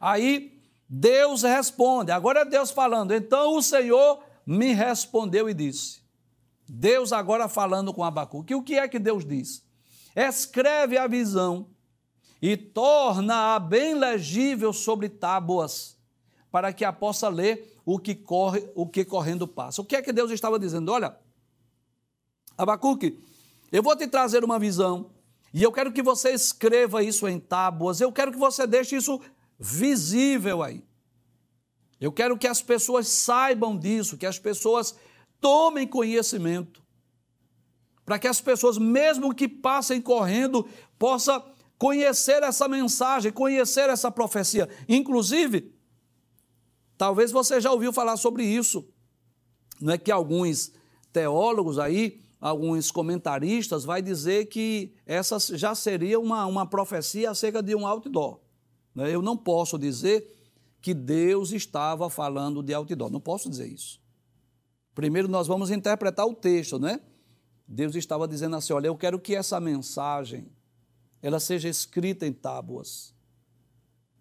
Aí 0.00 0.55
Deus 0.88 1.42
responde, 1.42 2.12
agora 2.12 2.40
é 2.40 2.44
Deus 2.44 2.70
falando. 2.70 3.12
Então 3.12 3.56
o 3.56 3.62
Senhor 3.62 4.22
me 4.46 4.72
respondeu 4.72 5.48
e 5.48 5.54
disse. 5.54 6.00
Deus 6.68 7.12
agora 7.12 7.48
falando 7.48 7.92
com 7.92 8.04
Abacuque. 8.04 8.54
O 8.54 8.62
que 8.62 8.74
é 8.74 8.88
que 8.88 8.98
Deus 8.98 9.24
diz? 9.24 9.64
Escreve 10.14 10.96
a 10.96 11.06
visão 11.06 11.68
e 12.40 12.56
torna-a 12.56 13.58
bem 13.58 13.94
legível 13.94 14.72
sobre 14.72 15.08
tábuas, 15.08 15.96
para 16.50 16.72
que 16.72 16.84
a 16.84 16.92
possa 16.92 17.28
ler 17.28 17.76
o 17.84 17.98
que 17.98 18.14
corre, 18.14 18.68
o 18.74 18.86
que 18.86 19.04
correndo 19.04 19.46
passa. 19.46 19.80
O 19.80 19.84
que 19.84 19.96
é 19.96 20.02
que 20.02 20.12
Deus 20.12 20.30
estava 20.30 20.58
dizendo? 20.58 20.90
Olha, 20.92 21.16
Abacuque, 22.56 23.22
eu 23.70 23.82
vou 23.82 23.96
te 23.96 24.06
trazer 24.06 24.44
uma 24.44 24.58
visão 24.58 25.10
e 25.52 25.62
eu 25.62 25.72
quero 25.72 25.92
que 25.92 26.02
você 26.02 26.30
escreva 26.30 27.02
isso 27.02 27.28
em 27.28 27.38
tábuas, 27.38 28.00
eu 28.00 28.12
quero 28.12 28.32
que 28.32 28.38
você 28.38 28.66
deixe 28.66 28.96
isso 28.96 29.20
visível 29.58 30.62
aí. 30.62 30.84
Eu 32.00 32.12
quero 32.12 32.36
que 32.36 32.46
as 32.46 32.60
pessoas 32.60 33.08
saibam 33.08 33.76
disso, 33.76 34.18
que 34.18 34.26
as 34.26 34.38
pessoas 34.38 34.94
tomem 35.40 35.86
conhecimento, 35.86 36.82
para 38.04 38.18
que 38.18 38.28
as 38.28 38.40
pessoas, 38.40 38.78
mesmo 38.78 39.34
que 39.34 39.48
passem 39.48 40.00
correndo, 40.00 40.68
possam 40.98 41.44
conhecer 41.78 42.42
essa 42.42 42.68
mensagem, 42.68 43.32
conhecer 43.32 43.88
essa 43.88 44.10
profecia. 44.10 44.68
Inclusive, 44.88 45.74
talvez 46.96 47.32
você 47.32 47.60
já 47.60 47.72
ouviu 47.72 47.92
falar 47.92 48.16
sobre 48.16 48.44
isso. 48.44 48.88
Não 49.80 49.94
é 49.94 49.98
que 49.98 50.10
alguns 50.10 50.72
teólogos 51.12 51.78
aí, 51.78 52.22
alguns 52.40 52.90
comentaristas, 52.90 53.84
vai 53.84 54.00
dizer 54.00 54.46
que 54.46 54.94
essa 55.04 55.38
já 55.56 55.74
seria 55.74 56.20
uma, 56.20 56.46
uma 56.46 56.66
profecia 56.66 57.30
acerca 57.30 57.62
de 57.62 57.74
um 57.74 57.86
outdoor. 57.86 58.45
Né? 58.96 59.14
Eu 59.14 59.20
não 59.20 59.36
posso 59.36 59.78
dizer 59.78 60.34
que 60.80 60.94
Deus 60.94 61.52
estava 61.52 62.08
falando 62.08 62.62
de 62.62 62.72
outdoor, 62.72 63.10
não 63.10 63.20
posso 63.20 63.50
dizer 63.50 63.68
isso. 63.68 64.00
Primeiro 64.94 65.28
nós 65.28 65.46
vamos 65.46 65.70
interpretar 65.70 66.26
o 66.26 66.34
texto, 66.34 66.78
né? 66.78 67.00
Deus 67.68 67.94
estava 67.94 68.26
dizendo 68.26 68.56
assim: 68.56 68.72
olha, 68.72 68.86
eu 68.86 68.96
quero 68.96 69.20
que 69.20 69.34
essa 69.34 69.60
mensagem 69.60 70.50
ela 71.20 71.38
seja 71.38 71.68
escrita 71.68 72.26
em 72.26 72.32
tábuas. 72.32 73.14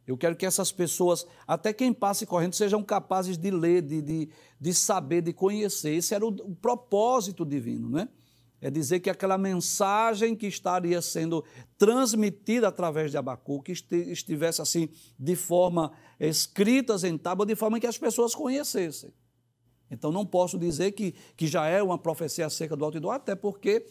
Eu 0.05 0.17
quero 0.17 0.35
que 0.35 0.45
essas 0.45 0.71
pessoas, 0.71 1.25
até 1.47 1.73
quem 1.73 1.91
passe 1.91 2.25
correndo, 2.25 2.53
sejam 2.53 2.83
capazes 2.83 3.37
de 3.37 3.49
ler, 3.49 3.81
de, 3.81 4.01
de, 4.01 4.29
de 4.59 4.73
saber, 4.73 5.21
de 5.21 5.33
conhecer. 5.33 5.95
Esse 5.95 6.13
era 6.13 6.23
o, 6.23 6.29
o 6.29 6.55
propósito 6.55 7.43
divino, 7.43 7.89
né? 7.89 8.07
É 8.65 8.71
dizer 8.71 8.99
que 8.99 9.11
aquela 9.11 9.37
mensagem 9.37 10.35
que 10.35 10.47
estaria 10.47 10.99
sendo 10.99 11.45
transmitida 11.77 12.67
através 12.67 13.11
de 13.11 13.17
Abacuque 13.17 13.71
estivesse 13.71 14.59
assim, 14.59 14.89
de 15.19 15.35
forma 15.35 15.91
escritas 16.19 17.03
em 17.03 17.15
tábua, 17.15 17.45
de 17.45 17.55
forma 17.55 17.79
que 17.79 17.85
as 17.85 17.99
pessoas 17.99 18.33
conhecessem. 18.33 19.13
Então 19.91 20.11
não 20.11 20.25
posso 20.25 20.57
dizer 20.57 20.93
que, 20.93 21.13
que 21.37 21.45
já 21.45 21.67
é 21.67 21.83
uma 21.83 21.95
profecia 21.95 22.47
acerca 22.47 22.75
do 22.75 22.83
outdoor, 22.83 23.13
até 23.13 23.35
porque 23.35 23.85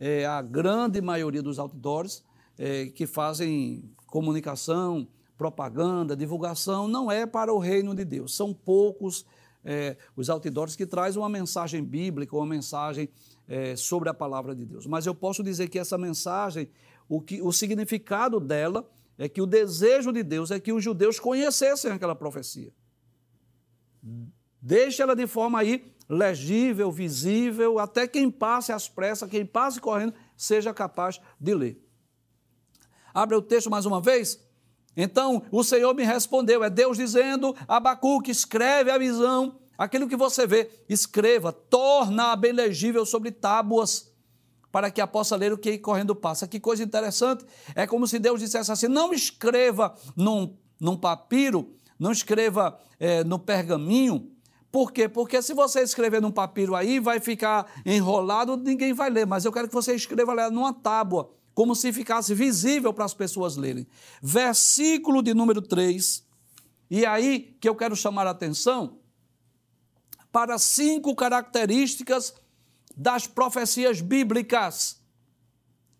é, 0.00 0.24
a 0.24 0.40
grande 0.40 1.02
maioria 1.02 1.42
dos 1.42 1.58
outdoors 1.58 2.24
é, 2.56 2.86
que 2.86 3.06
fazem 3.06 3.94
comunicação, 4.06 5.06
propaganda, 5.36 6.16
divulgação, 6.16 6.88
não 6.88 7.12
é 7.12 7.26
para 7.26 7.52
o 7.52 7.58
reino 7.58 7.94
de 7.94 8.06
Deus. 8.06 8.34
São 8.34 8.54
poucos 8.54 9.26
é, 9.62 9.98
os 10.16 10.30
outdoors 10.30 10.76
que 10.76 10.86
trazem 10.86 11.20
uma 11.20 11.28
mensagem 11.28 11.84
bíblica, 11.84 12.34
uma 12.34 12.46
mensagem 12.46 13.10
é, 13.48 13.76
sobre 13.76 14.08
a 14.08 14.14
palavra 14.14 14.54
de 14.54 14.64
Deus. 14.64 14.86
Mas 14.86 15.06
eu 15.06 15.14
posso 15.14 15.42
dizer 15.42 15.68
que 15.68 15.78
essa 15.78 15.98
mensagem, 15.98 16.70
o, 17.08 17.20
que, 17.20 17.40
o 17.42 17.52
significado 17.52 18.40
dela 18.40 18.88
é 19.18 19.28
que 19.28 19.40
o 19.40 19.46
desejo 19.46 20.12
de 20.12 20.22
Deus 20.22 20.50
é 20.50 20.58
que 20.58 20.72
os 20.72 20.82
judeus 20.82 21.20
conhecessem 21.20 21.90
aquela 21.90 22.14
profecia. 22.14 22.72
Deixe 24.60 25.02
ela 25.02 25.14
de 25.14 25.26
forma 25.26 25.58
aí 25.58 25.92
legível, 26.08 26.90
visível, 26.90 27.78
até 27.78 28.06
quem 28.06 28.30
passe 28.30 28.72
às 28.72 28.88
pressas, 28.88 29.28
quem 29.28 29.44
passe 29.44 29.80
correndo, 29.80 30.14
seja 30.36 30.74
capaz 30.74 31.20
de 31.40 31.54
ler. 31.54 31.82
Abre 33.12 33.36
o 33.36 33.42
texto 33.42 33.70
mais 33.70 33.86
uma 33.86 34.00
vez. 34.00 34.42
Então 34.96 35.42
o 35.50 35.64
Senhor 35.64 35.94
me 35.94 36.04
respondeu, 36.04 36.62
é 36.62 36.70
Deus 36.70 36.96
dizendo, 36.96 37.54
Abacuque, 37.66 38.30
escreve 38.30 38.90
a 38.90 38.98
visão, 38.98 39.60
aquilo 39.76 40.08
que 40.08 40.16
você 40.16 40.46
vê, 40.46 40.70
escreva, 40.88 41.52
torna-a 41.52 42.36
bem 42.36 42.52
legível 42.52 43.04
sobre 43.04 43.30
tábuas, 43.30 44.12
para 44.70 44.90
que 44.90 45.00
a 45.00 45.06
possa 45.06 45.36
ler 45.36 45.52
o 45.52 45.58
que 45.58 45.78
correndo 45.78 46.14
passa. 46.16 46.48
Que 46.48 46.58
coisa 46.58 46.82
interessante, 46.82 47.44
é 47.74 47.86
como 47.86 48.06
se 48.06 48.18
Deus 48.18 48.40
dissesse 48.40 48.72
assim, 48.72 48.88
não 48.88 49.12
escreva 49.12 49.94
num, 50.16 50.56
num 50.80 50.96
papiro, 50.96 51.74
não 51.98 52.10
escreva 52.10 52.78
é, 52.98 53.22
no 53.22 53.38
pergaminho, 53.38 54.34
por 54.74 54.90
quê? 54.90 55.08
Porque 55.08 55.40
se 55.40 55.54
você 55.54 55.82
escrever 55.82 56.20
num 56.20 56.32
papiro 56.32 56.74
aí, 56.74 56.98
vai 56.98 57.20
ficar 57.20 57.64
enrolado, 57.86 58.56
ninguém 58.56 58.92
vai 58.92 59.08
ler, 59.08 59.24
mas 59.24 59.44
eu 59.44 59.52
quero 59.52 59.68
que 59.68 59.74
você 59.74 59.94
escreva 59.94 60.50
numa 60.50 60.72
tábua, 60.72 61.30
como 61.54 61.76
se 61.76 61.92
ficasse 61.92 62.34
visível 62.34 62.92
para 62.92 63.04
as 63.04 63.14
pessoas 63.14 63.56
lerem. 63.56 63.86
Versículo 64.20 65.22
de 65.22 65.32
número 65.32 65.62
3. 65.62 66.26
E 66.90 67.06
aí 67.06 67.56
que 67.60 67.68
eu 67.68 67.76
quero 67.76 67.94
chamar 67.94 68.26
a 68.26 68.30
atenção 68.30 68.98
para 70.34 70.58
cinco 70.58 71.14
características 71.14 72.34
das 72.96 73.24
profecias 73.24 74.00
bíblicas. 74.00 75.00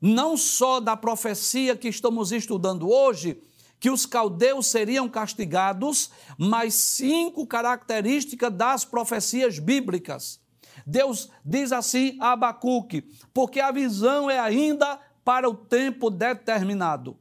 Não 0.00 0.36
só 0.36 0.80
da 0.80 0.96
profecia 0.96 1.76
que 1.76 1.86
estamos 1.86 2.32
estudando 2.32 2.90
hoje, 2.90 3.40
que 3.78 3.88
os 3.88 4.04
caldeus 4.04 4.66
seriam 4.66 5.08
castigados, 5.08 6.10
mas 6.36 6.74
cinco 6.74 7.46
características 7.46 8.52
das 8.52 8.84
profecias 8.84 9.60
bíblicas. 9.60 10.40
Deus 10.84 11.30
diz 11.44 11.70
assim 11.70 12.18
a 12.20 12.32
Abacuque, 12.32 13.02
porque 13.32 13.60
a 13.60 13.70
visão 13.70 14.28
é 14.28 14.40
ainda 14.40 14.98
para 15.24 15.48
o 15.48 15.54
tempo 15.54 16.10
determinado. 16.10 17.16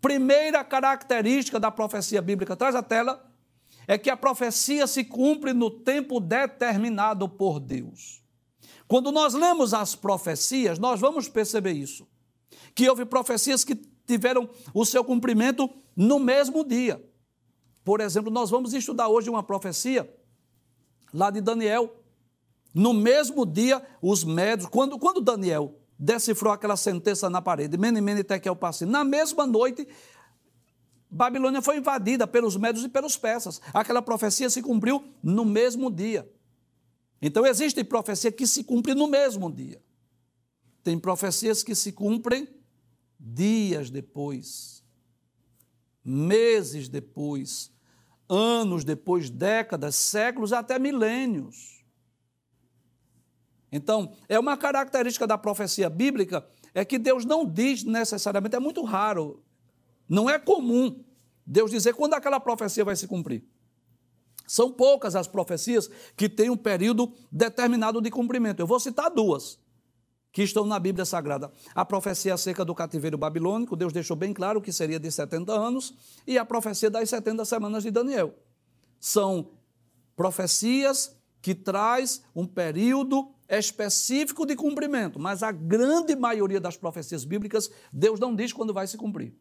Primeira 0.00 0.64
característica 0.64 1.60
da 1.60 1.70
profecia 1.70 2.22
bíblica, 2.22 2.56
traz 2.56 2.74
a 2.74 2.82
tela, 2.82 3.27
é 3.88 3.96
que 3.96 4.10
a 4.10 4.16
profecia 4.16 4.86
se 4.86 5.02
cumpre 5.02 5.54
no 5.54 5.70
tempo 5.70 6.20
determinado 6.20 7.26
por 7.26 7.58
Deus. 7.58 8.22
Quando 8.86 9.10
nós 9.10 9.32
lemos 9.32 9.72
as 9.72 9.94
profecias, 9.94 10.78
nós 10.78 11.00
vamos 11.00 11.26
perceber 11.26 11.72
isso. 11.72 12.06
Que 12.74 12.86
houve 12.88 13.06
profecias 13.06 13.64
que 13.64 13.74
tiveram 14.06 14.48
o 14.74 14.84
seu 14.84 15.02
cumprimento 15.02 15.70
no 15.96 16.18
mesmo 16.18 16.62
dia. 16.62 17.02
Por 17.82 18.02
exemplo, 18.02 18.30
nós 18.30 18.50
vamos 18.50 18.74
estudar 18.74 19.08
hoje 19.08 19.30
uma 19.30 19.42
profecia 19.42 20.14
lá 21.12 21.30
de 21.30 21.40
Daniel. 21.40 21.96
No 22.74 22.92
mesmo 22.92 23.46
dia, 23.46 23.82
os 24.02 24.22
médios, 24.22 24.68
quando, 24.68 24.98
quando 24.98 25.22
Daniel 25.22 25.74
decifrou 25.98 26.52
aquela 26.52 26.76
sentença 26.76 27.30
na 27.30 27.40
parede, 27.40 27.78
Mene, 27.78 28.02
Mene, 28.02 28.22
Tekel, 28.22 28.54
Passim. 28.54 28.84
Na 28.84 29.02
mesma 29.02 29.46
noite, 29.46 29.88
Babilônia 31.10 31.62
foi 31.62 31.78
invadida 31.78 32.26
pelos 32.26 32.56
médios 32.56 32.84
e 32.84 32.88
pelos 32.88 33.16
persas. 33.16 33.60
Aquela 33.72 34.02
profecia 34.02 34.50
se 34.50 34.62
cumpriu 34.62 35.04
no 35.22 35.44
mesmo 35.44 35.90
dia. 35.90 36.30
Então, 37.20 37.46
existe 37.46 37.82
profecia 37.82 38.30
que 38.30 38.46
se 38.46 38.62
cumpre 38.62 38.94
no 38.94 39.06
mesmo 39.06 39.50
dia. 39.50 39.82
Tem 40.84 40.98
profecias 40.98 41.62
que 41.62 41.74
se 41.74 41.92
cumprem 41.92 42.46
dias 43.18 43.90
depois, 43.90 44.84
meses 46.04 46.88
depois, 46.88 47.72
anos 48.28 48.84
depois, 48.84 49.30
décadas, 49.30 49.96
séculos, 49.96 50.52
até 50.52 50.78
milênios. 50.78 51.84
Então, 53.72 54.14
é 54.28 54.38
uma 54.38 54.56
característica 54.56 55.26
da 55.26 55.36
profecia 55.36 55.90
bíblica 55.90 56.46
é 56.74 56.84
que 56.84 56.98
Deus 56.98 57.24
não 57.24 57.44
diz 57.44 57.82
necessariamente, 57.82 58.54
é 58.54 58.60
muito 58.60 58.82
raro, 58.84 59.42
não 60.08 60.28
é 60.28 60.38
comum 60.38 61.04
Deus 61.46 61.70
dizer 61.70 61.94
quando 61.94 62.14
aquela 62.14 62.38
profecia 62.38 62.84
vai 62.84 62.94
se 62.94 63.06
cumprir. 63.06 63.42
São 64.46 64.70
poucas 64.72 65.16
as 65.16 65.26
profecias 65.26 65.90
que 66.16 66.28
têm 66.28 66.50
um 66.50 66.56
período 66.56 67.12
determinado 67.32 68.00
de 68.00 68.10
cumprimento. 68.10 68.60
Eu 68.60 68.66
vou 68.66 68.78
citar 68.78 69.10
duas 69.10 69.58
que 70.30 70.42
estão 70.42 70.66
na 70.66 70.78
Bíblia 70.78 71.04
Sagrada. 71.04 71.50
A 71.74 71.84
profecia 71.84 72.34
acerca 72.34 72.64
do 72.64 72.74
cativeiro 72.74 73.16
babilônico, 73.16 73.76
Deus 73.76 73.92
deixou 73.92 74.16
bem 74.16 74.32
claro 74.32 74.60
que 74.60 74.72
seria 74.72 75.00
de 75.00 75.10
70 75.10 75.52
anos, 75.52 75.94
e 76.26 76.38
a 76.38 76.44
profecia 76.44 76.90
das 76.90 77.08
70 77.08 77.44
semanas 77.44 77.82
de 77.82 77.90
Daniel. 77.90 78.34
São 79.00 79.50
profecias 80.14 81.16
que 81.40 81.54
traz 81.54 82.22
um 82.34 82.46
período 82.46 83.32
específico 83.48 84.44
de 84.44 84.54
cumprimento, 84.54 85.18
mas 85.18 85.42
a 85.42 85.50
grande 85.50 86.14
maioria 86.14 86.60
das 86.60 86.76
profecias 86.76 87.24
bíblicas, 87.24 87.70
Deus 87.90 88.20
não 88.20 88.34
diz 88.34 88.52
quando 88.52 88.74
vai 88.74 88.86
se 88.86 88.98
cumprir. 88.98 89.34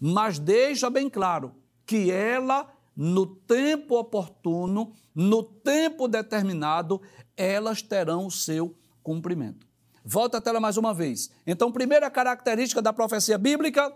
Mas 0.00 0.38
deixa 0.38 0.88
bem 0.88 1.08
claro 1.08 1.54
que 1.84 2.10
ela, 2.10 2.70
no 2.94 3.26
tempo 3.26 3.98
oportuno, 3.98 4.92
no 5.14 5.42
tempo 5.42 6.06
determinado, 6.06 7.00
elas 7.36 7.82
terão 7.82 8.26
o 8.26 8.30
seu 8.30 8.76
cumprimento. 9.02 9.66
Volta 10.04 10.38
a 10.38 10.40
tela 10.40 10.60
mais 10.60 10.76
uma 10.76 10.94
vez. 10.94 11.30
Então, 11.46 11.72
primeira 11.72 12.10
característica 12.10 12.80
da 12.80 12.92
profecia 12.92 13.36
bíblica 13.36 13.92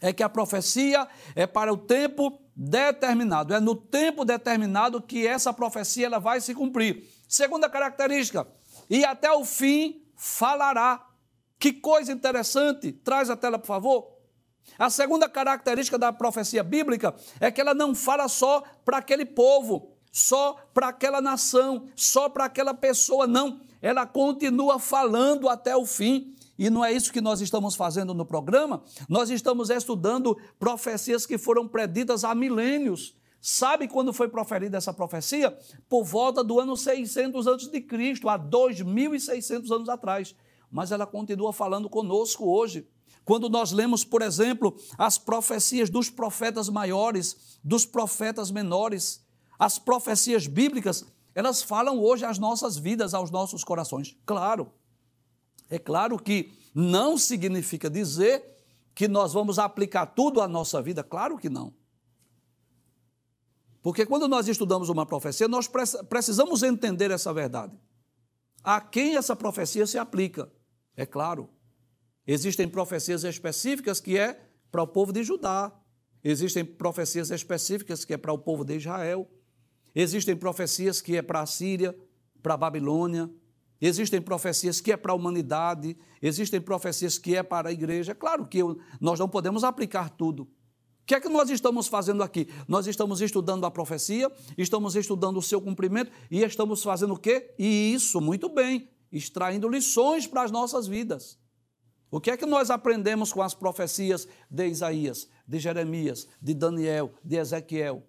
é 0.00 0.12
que 0.12 0.22
a 0.22 0.28
profecia 0.28 1.08
é 1.34 1.46
para 1.46 1.72
o 1.72 1.76
tempo 1.76 2.40
determinado. 2.54 3.54
É 3.54 3.60
no 3.60 3.74
tempo 3.74 4.24
determinado 4.24 5.00
que 5.00 5.26
essa 5.26 5.52
profecia 5.52 6.06
ela 6.06 6.18
vai 6.18 6.40
se 6.40 6.54
cumprir. 6.54 7.08
Segunda 7.28 7.68
característica, 7.68 8.46
e 8.88 9.04
até 9.04 9.30
o 9.32 9.44
fim 9.44 10.02
falará. 10.16 11.06
Que 11.58 11.72
coisa 11.72 12.12
interessante. 12.12 12.90
Traz 12.90 13.28
a 13.30 13.36
tela, 13.36 13.58
por 13.58 13.66
favor. 13.66 14.19
A 14.78 14.88
segunda 14.88 15.28
característica 15.28 15.98
da 15.98 16.12
profecia 16.12 16.62
bíblica 16.62 17.14
é 17.38 17.50
que 17.50 17.60
ela 17.60 17.74
não 17.74 17.94
fala 17.94 18.28
só 18.28 18.62
para 18.84 18.98
aquele 18.98 19.26
povo, 19.26 19.90
só 20.10 20.56
para 20.72 20.88
aquela 20.88 21.20
nação, 21.20 21.86
só 21.94 22.28
para 22.28 22.46
aquela 22.46 22.74
pessoa, 22.74 23.26
não. 23.26 23.60
Ela 23.82 24.06
continua 24.06 24.78
falando 24.78 25.48
até 25.48 25.76
o 25.76 25.86
fim. 25.86 26.34
E 26.58 26.68
não 26.68 26.84
é 26.84 26.92
isso 26.92 27.12
que 27.12 27.22
nós 27.22 27.40
estamos 27.40 27.74
fazendo 27.74 28.12
no 28.12 28.26
programa. 28.26 28.82
Nós 29.08 29.30
estamos 29.30 29.70
estudando 29.70 30.36
profecias 30.58 31.24
que 31.24 31.38
foram 31.38 31.66
preditas 31.66 32.22
há 32.22 32.34
milênios. 32.34 33.16
Sabe 33.40 33.88
quando 33.88 34.12
foi 34.12 34.28
proferida 34.28 34.76
essa 34.76 34.92
profecia? 34.92 35.56
Por 35.88 36.04
volta 36.04 36.44
do 36.44 36.60
ano 36.60 36.76
600 36.76 37.48
a.C., 37.48 37.86
há 38.26 38.38
2.600 38.38 39.70
anos 39.74 39.88
atrás. 39.88 40.34
Mas 40.70 40.92
ela 40.92 41.06
continua 41.06 41.50
falando 41.50 41.88
conosco 41.88 42.44
hoje. 42.44 42.86
Quando 43.24 43.48
nós 43.48 43.72
lemos, 43.72 44.04
por 44.04 44.22
exemplo, 44.22 44.76
as 44.98 45.18
profecias 45.18 45.88
dos 45.90 46.10
profetas 46.10 46.68
maiores, 46.68 47.58
dos 47.62 47.84
profetas 47.84 48.50
menores, 48.50 49.24
as 49.58 49.78
profecias 49.78 50.46
bíblicas, 50.46 51.04
elas 51.34 51.62
falam 51.62 51.98
hoje 52.00 52.24
às 52.24 52.38
nossas 52.38 52.76
vidas, 52.76 53.14
aos 53.14 53.30
nossos 53.30 53.62
corações. 53.62 54.16
Claro, 54.26 54.72
é 55.68 55.78
claro 55.78 56.18
que 56.18 56.52
não 56.74 57.16
significa 57.16 57.88
dizer 57.88 58.42
que 58.94 59.06
nós 59.06 59.32
vamos 59.32 59.58
aplicar 59.58 60.06
tudo 60.06 60.40
à 60.40 60.48
nossa 60.48 60.82
vida, 60.82 61.02
claro 61.02 61.38
que 61.38 61.48
não. 61.48 61.72
Porque 63.82 64.04
quando 64.04 64.28
nós 64.28 64.46
estudamos 64.48 64.88
uma 64.88 65.06
profecia, 65.06 65.48
nós 65.48 65.70
precisamos 66.08 66.62
entender 66.62 67.10
essa 67.10 67.32
verdade. 67.32 67.78
A 68.62 68.80
quem 68.80 69.16
essa 69.16 69.34
profecia 69.34 69.86
se 69.86 69.98
aplica? 69.98 70.52
É 70.96 71.06
claro. 71.06 71.48
Existem 72.26 72.68
profecias 72.68 73.24
específicas 73.24 74.00
que 74.00 74.18
é 74.18 74.40
para 74.70 74.82
o 74.82 74.86
povo 74.86 75.12
de 75.12 75.22
Judá. 75.22 75.72
Existem 76.22 76.64
profecias 76.64 77.30
específicas 77.30 78.04
que 78.04 78.14
é 78.14 78.16
para 78.16 78.32
o 78.32 78.38
povo 78.38 78.64
de 78.64 78.76
Israel. 78.76 79.28
Existem 79.94 80.36
profecias 80.36 81.00
que 81.00 81.16
é 81.16 81.22
para 81.22 81.40
a 81.40 81.46
Síria, 81.46 81.96
para 82.42 82.54
a 82.54 82.56
Babilônia. 82.56 83.30
Existem 83.80 84.20
profecias 84.20 84.80
que 84.80 84.92
é 84.92 84.96
para 84.96 85.12
a 85.12 85.14
humanidade, 85.14 85.96
existem 86.20 86.60
profecias 86.60 87.16
que 87.16 87.34
é 87.34 87.42
para 87.42 87.70
a 87.70 87.72
igreja. 87.72 88.14
Claro 88.14 88.46
que 88.46 88.60
nós 89.00 89.18
não 89.18 89.28
podemos 89.28 89.64
aplicar 89.64 90.10
tudo. 90.10 90.42
O 90.42 90.48
que 91.06 91.14
é 91.14 91.20
que 91.20 91.30
nós 91.30 91.48
estamos 91.48 91.88
fazendo 91.88 92.22
aqui? 92.22 92.46
Nós 92.68 92.86
estamos 92.86 93.22
estudando 93.22 93.64
a 93.64 93.70
profecia, 93.70 94.30
estamos 94.56 94.94
estudando 94.94 95.38
o 95.38 95.42
seu 95.42 95.60
cumprimento 95.60 96.12
e 96.30 96.42
estamos 96.42 96.82
fazendo 96.82 97.14
o 97.14 97.18
quê? 97.18 97.54
E 97.58 97.94
isso, 97.94 98.20
muito 98.20 98.50
bem, 98.50 98.90
extraindo 99.10 99.66
lições 99.66 100.26
para 100.26 100.42
as 100.42 100.50
nossas 100.50 100.86
vidas. 100.86 101.38
O 102.10 102.20
que 102.20 102.30
é 102.30 102.36
que 102.36 102.46
nós 102.46 102.70
aprendemos 102.70 103.32
com 103.32 103.40
as 103.40 103.54
profecias 103.54 104.26
de 104.50 104.66
Isaías, 104.66 105.28
de 105.46 105.58
Jeremias, 105.60 106.26
de 106.42 106.54
Daniel, 106.54 107.12
de 107.24 107.36
Ezequiel? 107.36 108.04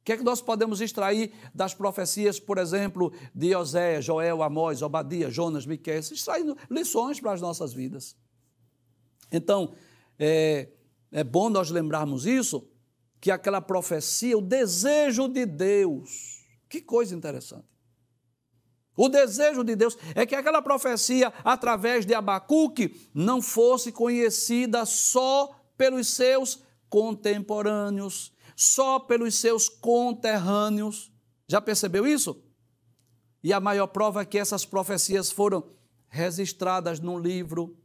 O 0.00 0.04
que 0.04 0.12
é 0.12 0.16
que 0.16 0.24
nós 0.24 0.42
podemos 0.42 0.80
extrair 0.80 1.32
das 1.54 1.72
profecias, 1.72 2.38
por 2.38 2.58
exemplo, 2.58 3.12
de 3.34 3.54
Oséias, 3.54 4.04
Joel, 4.04 4.42
Amós, 4.42 4.82
Obadias, 4.82 5.32
Jonas, 5.32 5.64
Miqueias, 5.64 6.10
extraindo 6.10 6.56
lições 6.68 7.20
para 7.20 7.32
as 7.32 7.40
nossas 7.40 7.72
vidas. 7.72 8.16
Então, 9.32 9.74
é, 10.18 10.68
é 11.10 11.24
bom 11.24 11.48
nós 11.48 11.70
lembrarmos 11.70 12.26
isso, 12.26 12.68
que 13.20 13.30
aquela 13.30 13.60
profecia, 13.60 14.36
o 14.36 14.42
desejo 14.42 15.26
de 15.26 15.46
Deus, 15.46 16.44
que 16.68 16.82
coisa 16.82 17.14
interessante. 17.14 17.73
O 18.96 19.08
desejo 19.08 19.64
de 19.64 19.74
Deus 19.74 19.96
é 20.14 20.24
que 20.24 20.34
aquela 20.34 20.62
profecia, 20.62 21.32
através 21.44 22.06
de 22.06 22.14
Abacuque, 22.14 23.10
não 23.12 23.42
fosse 23.42 23.90
conhecida 23.90 24.86
só 24.86 25.60
pelos 25.76 26.08
seus 26.08 26.62
contemporâneos, 26.88 28.32
só 28.54 29.00
pelos 29.00 29.34
seus 29.34 29.68
conterrâneos. 29.68 31.12
Já 31.48 31.60
percebeu 31.60 32.06
isso? 32.06 32.40
E 33.42 33.52
a 33.52 33.60
maior 33.60 33.88
prova 33.88 34.22
é 34.22 34.24
que 34.24 34.38
essas 34.38 34.64
profecias 34.64 35.30
foram 35.30 35.68
registradas 36.08 37.00
num 37.00 37.18
livro, 37.18 37.76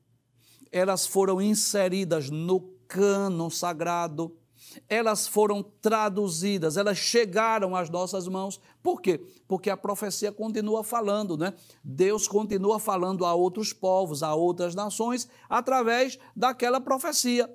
elas 0.72 1.08
foram 1.08 1.42
inseridas 1.42 2.30
no 2.30 2.62
cânon 2.88 3.50
sagrado, 3.50 4.39
elas 4.88 5.28
foram 5.28 5.64
traduzidas, 5.64 6.78
elas 6.78 6.98
chegaram 6.98 7.76
às 7.76 7.90
nossas 7.90 8.28
mãos. 8.28 8.60
Por 8.82 9.02
quê? 9.02 9.20
Porque 9.48 9.70
a 9.70 9.78
profecia 9.78 10.32
continua 10.32 10.84
falando, 10.84 11.38
né? 11.38 11.54
Deus 11.84 12.28
continua 12.28 12.80
falando 12.80 13.26
a 13.26 13.34
outros 13.34 13.74
povos, 13.74 14.24
a 14.24 14.34
outras 14.34 14.76
nações, 14.76 15.28
através 15.50 16.18
daquela 16.36 16.80
profecia. 16.80 17.50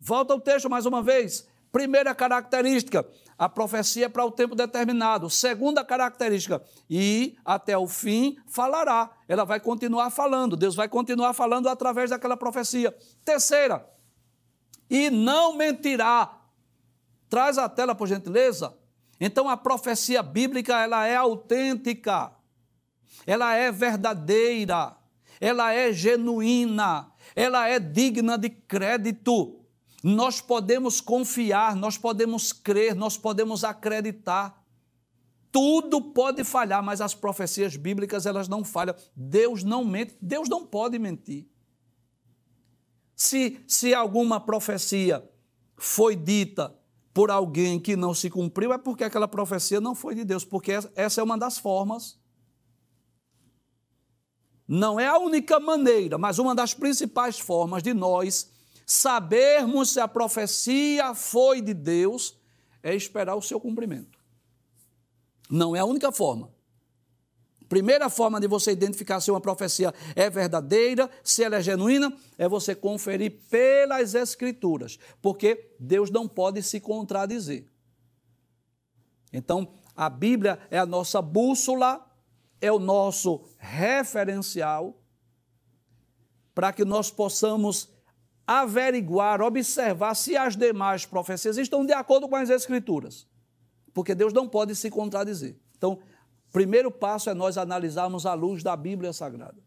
Volta 0.00 0.34
o 0.34 0.40
texto 0.40 0.70
mais 0.70 0.86
uma 0.86 1.02
vez. 1.02 1.46
Primeira 1.70 2.14
característica, 2.14 3.06
a 3.36 3.48
profecia 3.48 4.06
é 4.06 4.08
para 4.08 4.24
o 4.24 4.30
tempo 4.30 4.54
determinado. 4.54 5.28
Segunda 5.28 5.84
característica, 5.84 6.62
e 6.88 7.36
até 7.44 7.76
o 7.76 7.86
fim 7.86 8.36
falará. 8.46 9.10
Ela 9.28 9.44
vai 9.44 9.60
continuar 9.60 10.10
falando, 10.10 10.56
Deus 10.56 10.74
vai 10.74 10.88
continuar 10.88 11.34
falando 11.34 11.68
através 11.68 12.10
daquela 12.10 12.36
profecia. 12.36 12.96
Terceira, 13.22 13.86
e 14.88 15.10
não 15.10 15.56
mentirá. 15.56 16.38
Traz 17.28 17.58
a 17.58 17.68
tela, 17.68 17.94
por 17.94 18.08
gentileza. 18.08 18.76
Então 19.20 19.48
a 19.48 19.56
profecia 19.56 20.22
bíblica, 20.22 20.80
ela 20.80 21.06
é 21.06 21.16
autêntica. 21.16 22.32
Ela 23.26 23.54
é 23.54 23.70
verdadeira. 23.70 24.96
Ela 25.40 25.72
é 25.72 25.92
genuína. 25.92 27.12
Ela 27.34 27.68
é 27.68 27.78
digna 27.78 28.38
de 28.38 28.48
crédito. 28.50 29.58
Nós 30.02 30.40
podemos 30.40 31.00
confiar, 31.00 31.74
nós 31.74 31.98
podemos 31.98 32.52
crer, 32.52 32.94
nós 32.94 33.18
podemos 33.18 33.64
acreditar. 33.64 34.64
Tudo 35.50 36.00
pode 36.00 36.44
falhar, 36.44 36.82
mas 36.82 37.00
as 37.00 37.14
profecias 37.14 37.74
bíblicas 37.74 38.24
elas 38.24 38.48
não 38.48 38.62
falham. 38.62 38.94
Deus 39.14 39.64
não 39.64 39.84
mente, 39.84 40.16
Deus 40.20 40.48
não 40.48 40.64
pode 40.64 40.98
mentir. 40.98 41.46
Se, 43.18 43.60
se 43.66 43.92
alguma 43.92 44.38
profecia 44.38 45.28
foi 45.76 46.14
dita 46.14 46.72
por 47.12 47.32
alguém 47.32 47.80
que 47.80 47.96
não 47.96 48.14
se 48.14 48.30
cumpriu, 48.30 48.72
é 48.72 48.78
porque 48.78 49.02
aquela 49.02 49.26
profecia 49.26 49.80
não 49.80 49.92
foi 49.92 50.14
de 50.14 50.24
Deus, 50.24 50.44
porque 50.44 50.70
essa 50.94 51.20
é 51.20 51.24
uma 51.24 51.36
das 51.36 51.58
formas. 51.58 52.16
Não 54.68 55.00
é 55.00 55.08
a 55.08 55.18
única 55.18 55.58
maneira, 55.58 56.16
mas 56.16 56.38
uma 56.38 56.54
das 56.54 56.74
principais 56.74 57.40
formas 57.40 57.82
de 57.82 57.92
nós 57.92 58.52
sabermos 58.86 59.90
se 59.90 59.98
a 59.98 60.06
profecia 60.06 61.12
foi 61.12 61.60
de 61.60 61.74
Deus 61.74 62.38
é 62.84 62.94
esperar 62.94 63.34
o 63.34 63.42
seu 63.42 63.58
cumprimento. 63.58 64.16
Não 65.50 65.74
é 65.74 65.80
a 65.80 65.84
única 65.84 66.12
forma. 66.12 66.52
Primeira 67.68 68.08
forma 68.08 68.40
de 68.40 68.48
você 68.48 68.72
identificar 68.72 69.20
se 69.20 69.30
uma 69.30 69.40
profecia 69.40 69.92
é 70.16 70.30
verdadeira, 70.30 71.10
se 71.22 71.44
ela 71.44 71.56
é 71.56 71.62
genuína, 71.62 72.16
é 72.38 72.48
você 72.48 72.74
conferir 72.74 73.40
pelas 73.50 74.14
Escrituras, 74.14 74.98
porque 75.20 75.74
Deus 75.78 76.10
não 76.10 76.26
pode 76.26 76.62
se 76.62 76.80
contradizer. 76.80 77.66
Então, 79.32 79.74
a 79.94 80.08
Bíblia 80.08 80.58
é 80.70 80.78
a 80.78 80.86
nossa 80.86 81.20
bússola, 81.20 82.04
é 82.60 82.72
o 82.72 82.78
nosso 82.78 83.44
referencial, 83.58 84.98
para 86.54 86.72
que 86.72 86.84
nós 86.84 87.10
possamos 87.10 87.88
averiguar, 88.46 89.42
observar 89.42 90.14
se 90.14 90.36
as 90.36 90.56
demais 90.56 91.04
profecias 91.04 91.58
estão 91.58 91.84
de 91.84 91.92
acordo 91.92 92.26
com 92.26 92.36
as 92.36 92.48
Escrituras. 92.48 93.28
Porque 93.92 94.14
Deus 94.14 94.32
não 94.32 94.48
pode 94.48 94.74
se 94.74 94.90
contradizer. 94.90 95.56
Então, 95.76 95.98
primeiro 96.52 96.90
passo 96.90 97.30
é 97.30 97.34
nós 97.34 97.58
analisarmos 97.58 98.26
a 98.26 98.34
luz 98.34 98.62
da 98.62 98.76
Bíblia 98.76 99.12
Sagrada. 99.12 99.62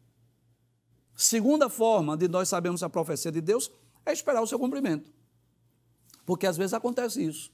Segunda 1.15 1.69
forma 1.69 2.17
de 2.17 2.27
nós 2.27 2.49
sabermos 2.49 2.81
a 2.83 2.89
profecia 2.89 3.31
de 3.31 3.41
Deus 3.41 3.71
é 4.05 4.11
esperar 4.11 4.41
o 4.41 4.47
seu 4.47 4.57
cumprimento. 4.57 5.11
Porque 6.25 6.47
às 6.47 6.57
vezes 6.57 6.73
acontece 6.73 7.23
isso. 7.23 7.51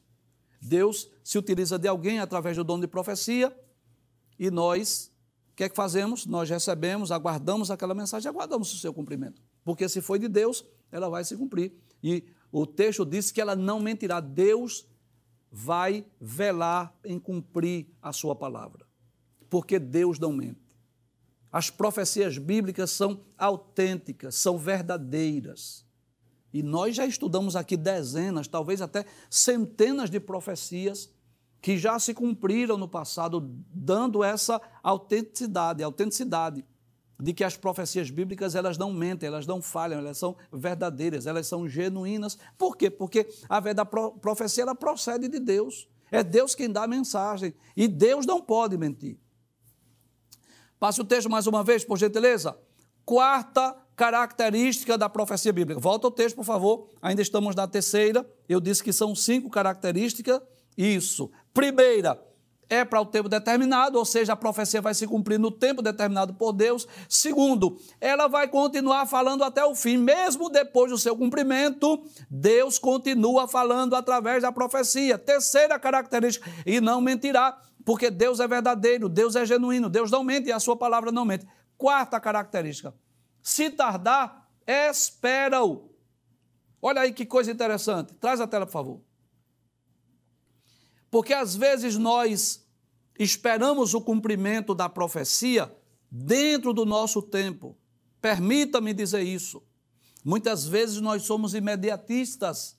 Deus 0.62 1.10
se 1.24 1.38
utiliza 1.38 1.78
de 1.78 1.88
alguém 1.88 2.20
através 2.20 2.56
do 2.56 2.64
dom 2.64 2.80
de 2.80 2.88
profecia 2.88 3.56
e 4.40 4.50
nós, 4.50 5.12
o 5.52 5.56
que 5.56 5.64
é 5.64 5.70
que 5.70 5.76
fazemos? 5.76 6.26
Nós 6.26 6.50
recebemos, 6.50 7.12
aguardamos 7.12 7.72
aquela 7.72 7.94
mensagem, 7.94 8.30
aguardamos 8.30 8.74
o 8.74 8.78
seu 8.78 8.94
cumprimento. 8.94 9.42
Porque 9.64 9.90
se 9.90 10.02
foi 10.02 10.20
de 10.20 10.28
Deus, 10.28 10.66
ela 10.92 11.10
vai 11.10 11.24
se 11.24 11.36
cumprir. 11.36 11.74
E 12.02 12.24
o 12.52 12.66
texto 12.66 13.06
diz 13.06 13.32
que 13.32 13.42
ela 13.42 13.56
não 13.56 13.80
mentirá. 13.80 14.20
Deus 14.20 14.88
vai 15.52 16.06
velar 16.22 16.96
em 17.04 17.20
cumprir 17.20 17.88
a 18.02 18.14
sua 18.14 18.36
palavra. 18.36 18.87
Porque 19.50 19.80
Deus 19.80 20.20
não 20.20 20.34
mente. 20.34 20.62
As 21.52 21.70
profecias 21.70 22.38
bíblicas 22.38 22.92
são 22.92 23.22
autênticas, 23.38 24.36
são 24.36 24.58
verdadeiras. 24.58 25.86
E 26.54 26.62
nós 26.62 26.96
já 26.96 27.06
estudamos 27.06 27.56
aqui 27.56 27.78
dezenas, 27.78 28.48
talvez 28.48 28.82
até 28.82 29.06
centenas 29.30 30.10
de 30.10 30.20
profecias 30.20 31.10
que 31.62 31.78
já 31.78 31.98
se 32.00 32.14
cumpriram 32.14 32.78
no 32.78 32.88
passado, 32.88 33.40
dando 33.74 34.24
essa 34.24 34.62
autenticidade, 34.84 35.84
autenticidade. 35.84 36.66
de 37.20 37.34
que 37.34 37.44
as 37.44 37.58
profecias 37.58 38.12
bíblicas 38.12 38.54
elas 38.54 38.78
não 38.78 38.94
mentem, 38.94 39.28
elas 39.28 39.48
não 39.48 39.62
falham, 39.62 40.00
elas 40.00 40.18
são 40.18 40.36
verdadeiras, 40.52 41.26
elas 41.26 41.48
são 41.48 41.68
genuínas. 41.68 42.38
Por 42.58 42.78
quê? 42.78 42.90
Porque 42.90 43.28
a 43.50 43.60
verdadeira 43.60 44.12
profecia 44.22 44.64
ela 44.64 44.76
procede 44.76 45.28
de 45.28 45.40
Deus. 45.40 45.88
É 46.12 46.24
Deus 46.24 46.54
quem 46.56 46.72
dá 46.72 46.84
a 46.84 46.88
mensagem 46.88 47.54
e 47.76 47.88
Deus 47.88 48.26
não 48.26 48.42
pode 48.42 48.78
mentir. 48.78 49.18
Passe 50.80 51.02
o 51.02 51.06
texto 51.06 51.30
mais 51.30 51.48
uma 51.48 51.64
vez, 51.64 51.84
por 51.84 51.98
gentileza. 51.98 52.58
Quarta 53.06 53.76
característica 53.96 54.98
da 54.98 55.10
profecia 55.10 55.52
bíblica. 55.52 55.80
Volta 55.80 56.08
ao 56.08 56.12
texto, 56.12 56.36
por 56.36 56.46
favor. 56.46 56.88
Ainda 57.02 57.22
estamos 57.22 57.56
na 57.56 57.68
terceira. 57.68 58.26
Eu 58.48 58.60
disse 58.60 58.84
que 58.84 58.94
são 58.94 59.16
cinco 59.16 59.50
características. 59.50 60.40
Isso. 60.78 61.32
Primeira, 61.52 62.24
é 62.70 62.84
para 62.84 63.02
o 63.02 63.06
tempo 63.06 63.30
determinado, 63.30 63.98
ou 63.98 64.06
seja, 64.06 64.34
a 64.34 64.36
profecia 64.36 64.82
vai 64.82 64.94
se 64.94 65.08
cumprir 65.08 65.40
no 65.40 65.50
tempo 65.50 65.82
determinado 65.82 66.34
por 66.34 66.52
Deus. 66.52 66.88
Segundo, 67.08 67.80
ela 68.00 68.28
vai 68.28 68.48
continuar 68.48 69.06
falando 69.06 69.44
até 69.44 69.64
o 69.64 69.74
fim, 69.74 69.98
mesmo 69.98 70.50
depois 70.50 70.92
do 70.92 70.98
seu 70.98 71.16
cumprimento, 71.16 72.04
Deus 72.30 72.78
continua 72.78 73.48
falando 73.48 73.96
através 73.96 74.44
da 74.44 74.52
profecia. 74.52 75.18
Terceira 75.18 75.80
característica, 75.80 76.50
e 76.66 76.82
não 76.82 77.00
mentirá, 77.00 77.58
porque 77.88 78.12
Deus 78.12 78.42
é 78.42 78.48
verdadeiro, 78.50 79.08
Deus 79.08 79.38
é 79.38 79.46
genuíno, 79.46 79.90
Deus 79.90 80.12
não 80.12 80.22
mente 80.22 80.50
e 80.50 80.52
a 80.52 80.60
sua 80.60 80.76
palavra 80.76 81.10
não 81.10 81.24
mente. 81.24 81.48
Quarta 81.78 82.20
característica, 82.20 82.94
se 83.42 83.70
tardar, 83.70 84.52
espera-o. 84.68 85.90
Olha 86.82 87.04
aí 87.04 87.14
que 87.14 87.26
coisa 87.26 87.50
interessante. 87.50 88.14
Traz 88.16 88.42
a 88.42 88.46
tela, 88.46 88.66
por 88.66 88.74
favor. 88.74 89.02
Porque 91.10 91.34
às 91.34 91.56
vezes 91.56 91.98
nós 91.98 92.68
esperamos 93.18 93.94
o 93.94 94.02
cumprimento 94.02 94.76
da 94.76 94.90
profecia 94.90 95.74
dentro 96.12 96.74
do 96.74 96.86
nosso 96.86 97.22
tempo. 97.22 97.78
Permita-me 98.20 98.94
dizer 98.94 99.22
isso. 99.22 99.64
Muitas 100.26 100.68
vezes 100.68 101.00
nós 101.00 101.24
somos 101.24 101.54
imediatistas 101.54 102.78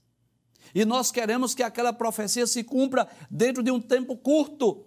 e 0.75 0.85
nós 0.85 1.11
queremos 1.11 1.55
que 1.55 1.63
aquela 1.63 1.95
profecia 1.95 2.47
se 2.47 2.63
cumpra 2.63 3.09
dentro 3.31 3.63
de 3.63 3.71
um 3.71 3.81
tempo 3.81 4.15
curto. 4.15 4.85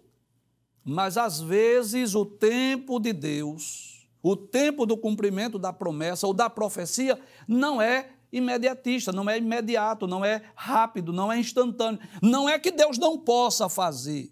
Mas 0.84 1.17
às 1.17 1.39
vezes 1.39 2.15
o 2.15 2.26
tempo 2.26 3.00
de 3.00 3.13
Deus, 3.13 4.08
o 4.22 4.36
tempo 4.36 4.86
do 4.86 4.98
cumprimento 4.98 5.60
da 5.60 5.72
promessa 5.72 6.26
ou 6.26 6.34
da 6.34 6.50
profecia 6.50 7.20
não 7.48 7.82
é 7.82 8.10
imediatista, 8.32 9.12
não 9.12 9.30
é 9.30 9.38
imediato, 9.38 10.08
não 10.08 10.24
é 10.24 10.41
rápido, 10.56 11.12
não 11.12 11.32
é 11.32 11.38
instantâneo. 11.38 12.00
Não 12.22 12.48
é 12.48 12.58
que 12.58 12.72
Deus 12.72 12.98
não 12.98 13.17
possa 13.17 13.67
fazer, 13.67 14.32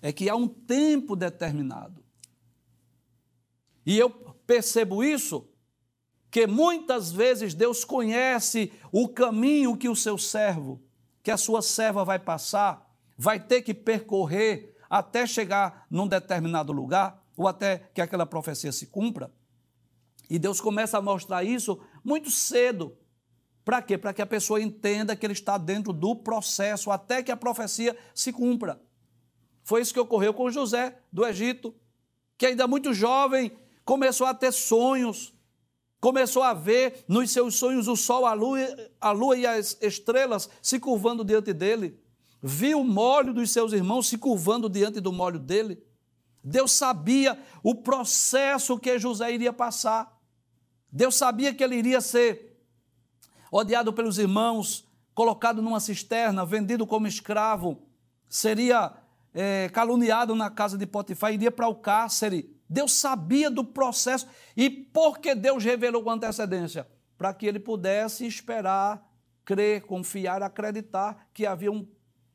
é 0.00 0.12
que 0.12 0.28
há 0.28 0.36
um 0.36 0.48
tempo 0.48 1.16
determinado. 1.16 2.02
E 3.84 3.98
eu 3.98 4.10
percebo 4.46 5.02
isso, 5.02 5.48
que 6.30 6.46
muitas 6.46 7.12
vezes 7.12 7.52
Deus 7.52 7.84
conhece 7.84 8.72
o 8.90 9.08
caminho 9.08 9.76
que 9.76 9.88
o 9.88 9.96
seu 9.96 10.16
servo, 10.16 10.80
que 11.22 11.30
a 11.30 11.36
sua 11.36 11.60
serva 11.60 12.04
vai 12.04 12.18
passar, 12.18 12.90
vai 13.18 13.38
ter 13.38 13.62
que 13.62 13.74
percorrer 13.74 14.71
até 14.92 15.26
chegar 15.26 15.86
num 15.90 16.06
determinado 16.06 16.70
lugar, 16.70 17.24
ou 17.34 17.48
até 17.48 17.78
que 17.94 18.00
aquela 18.02 18.26
profecia 18.26 18.70
se 18.70 18.88
cumpra. 18.88 19.32
E 20.28 20.38
Deus 20.38 20.60
começa 20.60 20.98
a 20.98 21.00
mostrar 21.00 21.42
isso 21.42 21.80
muito 22.04 22.30
cedo. 22.30 22.94
Para 23.64 23.80
quê? 23.80 23.96
Para 23.96 24.12
que 24.12 24.20
a 24.20 24.26
pessoa 24.26 24.60
entenda 24.60 25.16
que 25.16 25.24
ele 25.24 25.32
está 25.32 25.56
dentro 25.56 25.94
do 25.94 26.14
processo 26.14 26.90
até 26.90 27.22
que 27.22 27.32
a 27.32 27.36
profecia 27.38 27.96
se 28.14 28.34
cumpra. 28.34 28.82
Foi 29.64 29.80
isso 29.80 29.94
que 29.94 30.00
ocorreu 30.00 30.34
com 30.34 30.50
José 30.50 30.98
do 31.10 31.24
Egito, 31.24 31.74
que 32.36 32.44
ainda 32.44 32.66
muito 32.66 32.92
jovem 32.92 33.50
começou 33.86 34.26
a 34.26 34.34
ter 34.34 34.52
sonhos, 34.52 35.32
começou 36.02 36.42
a 36.42 36.52
ver 36.52 37.02
nos 37.08 37.30
seus 37.30 37.54
sonhos 37.56 37.88
o 37.88 37.96
sol, 37.96 38.26
a 38.26 38.34
lua, 38.34 38.58
a 39.00 39.10
lua 39.10 39.38
e 39.38 39.46
as 39.46 39.78
estrelas 39.80 40.50
se 40.60 40.78
curvando 40.78 41.24
diante 41.24 41.54
dele. 41.54 41.98
Viu 42.42 42.80
o 42.80 42.84
molho 42.84 43.32
dos 43.32 43.50
seus 43.52 43.72
irmãos 43.72 44.08
se 44.08 44.18
curvando 44.18 44.68
diante 44.68 45.00
do 45.00 45.12
molho 45.12 45.38
dele. 45.38 45.80
Deus 46.42 46.72
sabia 46.72 47.38
o 47.62 47.74
processo 47.74 48.78
que 48.78 48.98
José 48.98 49.32
iria 49.32 49.52
passar. 49.52 50.20
Deus 50.90 51.14
sabia 51.14 51.54
que 51.54 51.62
ele 51.62 51.76
iria 51.76 52.00
ser 52.00 52.60
odiado 53.50 53.92
pelos 53.92 54.18
irmãos, 54.18 54.88
colocado 55.14 55.62
numa 55.62 55.78
cisterna, 55.78 56.44
vendido 56.44 56.86
como 56.86 57.06
escravo, 57.06 57.86
seria 58.28 58.92
é, 59.34 59.68
caluniado 59.68 60.34
na 60.34 60.50
casa 60.50 60.76
de 60.76 60.86
Potifar, 60.86 61.32
iria 61.32 61.50
para 61.50 61.68
o 61.68 61.74
cárcere. 61.74 62.58
Deus 62.68 62.92
sabia 62.92 63.50
do 63.50 63.62
processo 63.62 64.26
e 64.56 64.70
porque 64.70 65.34
Deus 65.34 65.62
revelou 65.62 66.02
com 66.02 66.10
antecedência? 66.10 66.88
Para 67.18 67.32
que 67.34 67.46
ele 67.46 67.60
pudesse 67.60 68.26
esperar, 68.26 69.06
crer, 69.44 69.82
confiar, 69.82 70.42
acreditar 70.42 71.28
que 71.34 71.44
havia 71.46 71.70
um, 71.70 71.86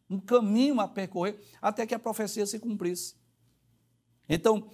um 0.10 0.20
caminho 0.20 0.80
a 0.80 0.88
percorrer 0.88 1.40
até 1.62 1.86
que 1.86 1.96
a 1.96 2.00
profecia 2.00 2.46
se 2.46 2.60
cumprisse. 2.60 3.16
Então, 4.28 4.70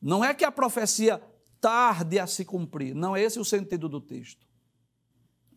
não 0.00 0.24
é 0.24 0.32
que 0.34 0.44
a 0.44 0.52
profecia 0.52 1.22
tarde 1.60 2.18
a 2.18 2.26
se 2.26 2.44
cumprir. 2.44 2.94
Não 2.94 3.14
é 3.14 3.22
esse 3.22 3.38
o 3.38 3.44
sentido 3.44 3.88
do 3.88 4.00
texto. 4.00 4.48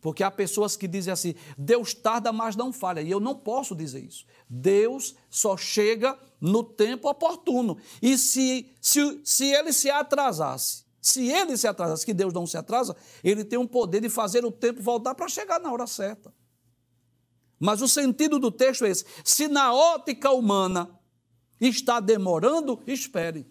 Porque 0.00 0.22
há 0.22 0.30
pessoas 0.30 0.76
que 0.76 0.86
dizem 0.86 1.12
assim: 1.12 1.34
Deus 1.56 1.94
tarda, 1.94 2.30
mas 2.30 2.54
não 2.54 2.72
falha. 2.72 3.00
E 3.00 3.10
eu 3.10 3.18
não 3.18 3.34
posso 3.34 3.74
dizer 3.74 4.04
isso. 4.04 4.26
Deus 4.48 5.14
só 5.30 5.56
chega 5.56 6.18
no 6.38 6.62
tempo 6.62 7.08
oportuno. 7.08 7.78
E 8.02 8.18
se, 8.18 8.70
se, 8.82 9.20
se 9.24 9.46
ele 9.46 9.72
se 9.72 9.90
atrasasse, 9.90 10.84
se 11.00 11.30
ele 11.30 11.56
se 11.56 11.66
atrasasse, 11.66 12.04
que 12.04 12.12
Deus 12.12 12.34
não 12.34 12.46
se 12.46 12.56
atrasa, 12.58 12.94
ele 13.22 13.44
tem 13.44 13.58
o 13.58 13.66
poder 13.66 14.02
de 14.02 14.10
fazer 14.10 14.44
o 14.44 14.52
tempo 14.52 14.82
voltar 14.82 15.14
para 15.14 15.26
chegar 15.26 15.58
na 15.58 15.72
hora 15.72 15.86
certa. 15.86 16.34
Mas 17.64 17.80
o 17.80 17.88
sentido 17.88 18.38
do 18.38 18.50
texto 18.50 18.84
é 18.84 18.90
esse: 18.90 19.06
se 19.24 19.48
na 19.48 19.72
ótica 19.72 20.30
humana 20.30 21.00
está 21.58 21.98
demorando, 21.98 22.78
espere. 22.86 23.50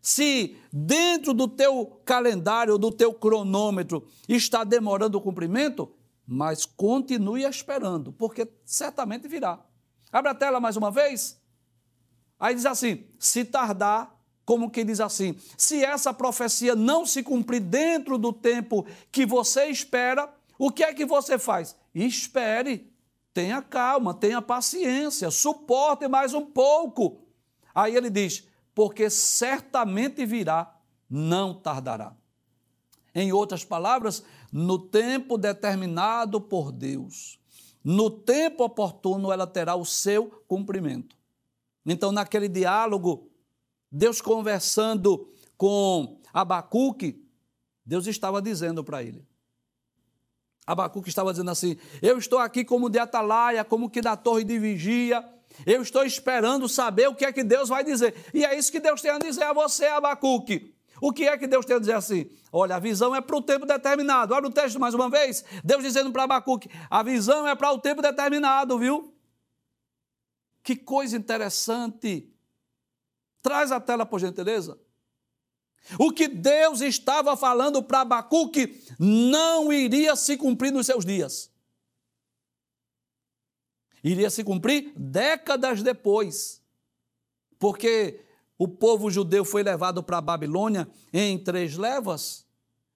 Se 0.00 0.56
dentro 0.72 1.34
do 1.34 1.48
teu 1.48 2.00
calendário, 2.04 2.78
do 2.78 2.92
teu 2.92 3.12
cronômetro, 3.12 4.06
está 4.28 4.62
demorando 4.62 5.18
o 5.18 5.20
cumprimento, 5.20 5.92
mas 6.24 6.64
continue 6.64 7.42
esperando, 7.42 8.12
porque 8.12 8.48
certamente 8.64 9.26
virá. 9.26 9.58
Abre 10.12 10.30
a 10.30 10.34
tela 10.34 10.60
mais 10.60 10.76
uma 10.76 10.92
vez. 10.92 11.42
Aí 12.38 12.54
diz 12.54 12.66
assim: 12.66 13.04
se 13.18 13.44
tardar, 13.44 14.16
como 14.44 14.70
que 14.70 14.84
diz 14.84 15.00
assim, 15.00 15.34
se 15.56 15.84
essa 15.84 16.14
profecia 16.14 16.76
não 16.76 17.04
se 17.04 17.20
cumprir 17.20 17.58
dentro 17.58 18.16
do 18.16 18.32
tempo 18.32 18.86
que 19.10 19.26
você 19.26 19.66
espera, 19.66 20.32
o 20.56 20.70
que 20.70 20.84
é 20.84 20.94
que 20.94 21.04
você 21.04 21.36
faz? 21.36 21.76
Espere, 22.06 22.92
tenha 23.34 23.60
calma, 23.60 24.14
tenha 24.14 24.40
paciência, 24.40 25.30
suporte 25.30 26.06
mais 26.06 26.32
um 26.32 26.46
pouco. 26.46 27.26
Aí 27.74 27.96
ele 27.96 28.08
diz: 28.08 28.46
porque 28.74 29.10
certamente 29.10 30.24
virá, 30.24 30.76
não 31.10 31.54
tardará. 31.54 32.16
Em 33.14 33.32
outras 33.32 33.64
palavras, 33.64 34.22
no 34.52 34.78
tempo 34.78 35.36
determinado 35.36 36.40
por 36.40 36.70
Deus, 36.70 37.40
no 37.82 38.08
tempo 38.10 38.64
oportuno, 38.64 39.32
ela 39.32 39.46
terá 39.46 39.74
o 39.74 39.84
seu 39.84 40.44
cumprimento. 40.46 41.16
Então, 41.84 42.12
naquele 42.12 42.48
diálogo, 42.48 43.28
Deus 43.90 44.20
conversando 44.20 45.32
com 45.56 46.20
Abacuque, 46.32 47.26
Deus 47.84 48.06
estava 48.06 48.40
dizendo 48.40 48.84
para 48.84 49.02
ele. 49.02 49.27
Abacuque 50.68 51.08
estava 51.08 51.30
dizendo 51.30 51.50
assim: 51.50 51.78
Eu 52.02 52.18
estou 52.18 52.38
aqui 52.38 52.62
como 52.62 52.90
de 52.90 52.98
atalaia, 52.98 53.64
como 53.64 53.88
que 53.88 54.02
da 54.02 54.16
torre 54.16 54.44
de 54.44 54.58
vigia 54.58 55.24
eu 55.66 55.82
estou 55.82 56.04
esperando 56.04 56.68
saber 56.68 57.08
o 57.08 57.14
que 57.14 57.24
é 57.24 57.32
que 57.32 57.42
Deus 57.42 57.68
vai 57.68 57.82
dizer. 57.82 58.14
E 58.32 58.44
é 58.44 58.56
isso 58.56 58.70
que 58.70 58.78
Deus 58.78 59.00
tem 59.00 59.10
a 59.10 59.18
dizer 59.18 59.44
a 59.44 59.52
você, 59.52 59.86
Abacuque. 59.86 60.74
O 61.00 61.12
que 61.12 61.26
é 61.26 61.36
que 61.36 61.46
Deus 61.46 61.64
tem 61.64 61.76
a 61.76 61.78
dizer 61.78 61.94
assim? 61.94 62.30
Olha, 62.52 62.76
a 62.76 62.78
visão 62.78 63.14
é 63.14 63.20
para 63.20 63.36
o 63.36 63.42
tempo 63.42 63.64
determinado. 63.64 64.34
Olha 64.34 64.46
o 64.46 64.52
texto 64.52 64.78
mais 64.78 64.94
uma 64.94 65.08
vez. 65.08 65.44
Deus 65.64 65.82
dizendo 65.82 66.12
para 66.12 66.24
Abacuque: 66.24 66.68
a 66.90 67.02
visão 67.02 67.48
é 67.48 67.54
para 67.54 67.72
o 67.72 67.78
tempo 67.78 68.02
determinado, 68.02 68.78
viu? 68.78 69.12
Que 70.62 70.76
coisa 70.76 71.16
interessante. 71.16 72.30
Traz 73.42 73.72
a 73.72 73.80
tela, 73.80 74.04
por 74.04 74.20
gentileza. 74.20 74.78
O 75.98 76.12
que 76.12 76.28
Deus 76.28 76.80
estava 76.80 77.36
falando 77.36 77.82
para 77.82 78.02
Abacuque 78.02 78.82
não 78.98 79.72
iria 79.72 80.14
se 80.16 80.36
cumprir 80.36 80.72
nos 80.72 80.86
seus 80.86 81.04
dias 81.04 81.50
iria 84.02 84.30
se 84.30 84.44
cumprir 84.44 84.92
décadas 84.96 85.82
depois, 85.82 86.62
porque 87.58 88.20
o 88.56 88.66
povo 88.66 89.10
judeu 89.10 89.44
foi 89.44 89.62
levado 89.62 90.02
para 90.02 90.18
a 90.18 90.22
Babilônia 90.22 90.88
em 91.12 91.38
três 91.38 91.76
levas, 91.76 92.46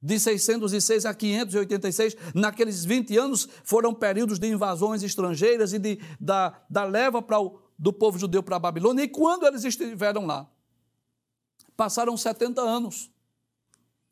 de 0.00 0.18
606 0.18 1.06
a 1.06 1.14
586. 1.14 2.16
Naqueles 2.34 2.84
20 2.84 3.16
anos 3.16 3.48
foram 3.62 3.94
períodos 3.94 4.38
de 4.38 4.48
invasões 4.48 5.02
estrangeiras 5.02 5.72
e 5.72 5.78
de, 5.78 6.00
da, 6.18 6.60
da 6.68 6.84
leva 6.84 7.22
para 7.22 7.40
o, 7.40 7.60
do 7.78 7.92
povo 7.92 8.18
judeu 8.18 8.42
para 8.42 8.56
a 8.56 8.58
Babilônia. 8.58 9.04
E 9.04 9.08
quando 9.08 9.46
eles 9.46 9.62
estiveram 9.62 10.26
lá, 10.26 10.50
Passaram 11.76 12.16
70 12.16 12.60
anos. 12.60 13.10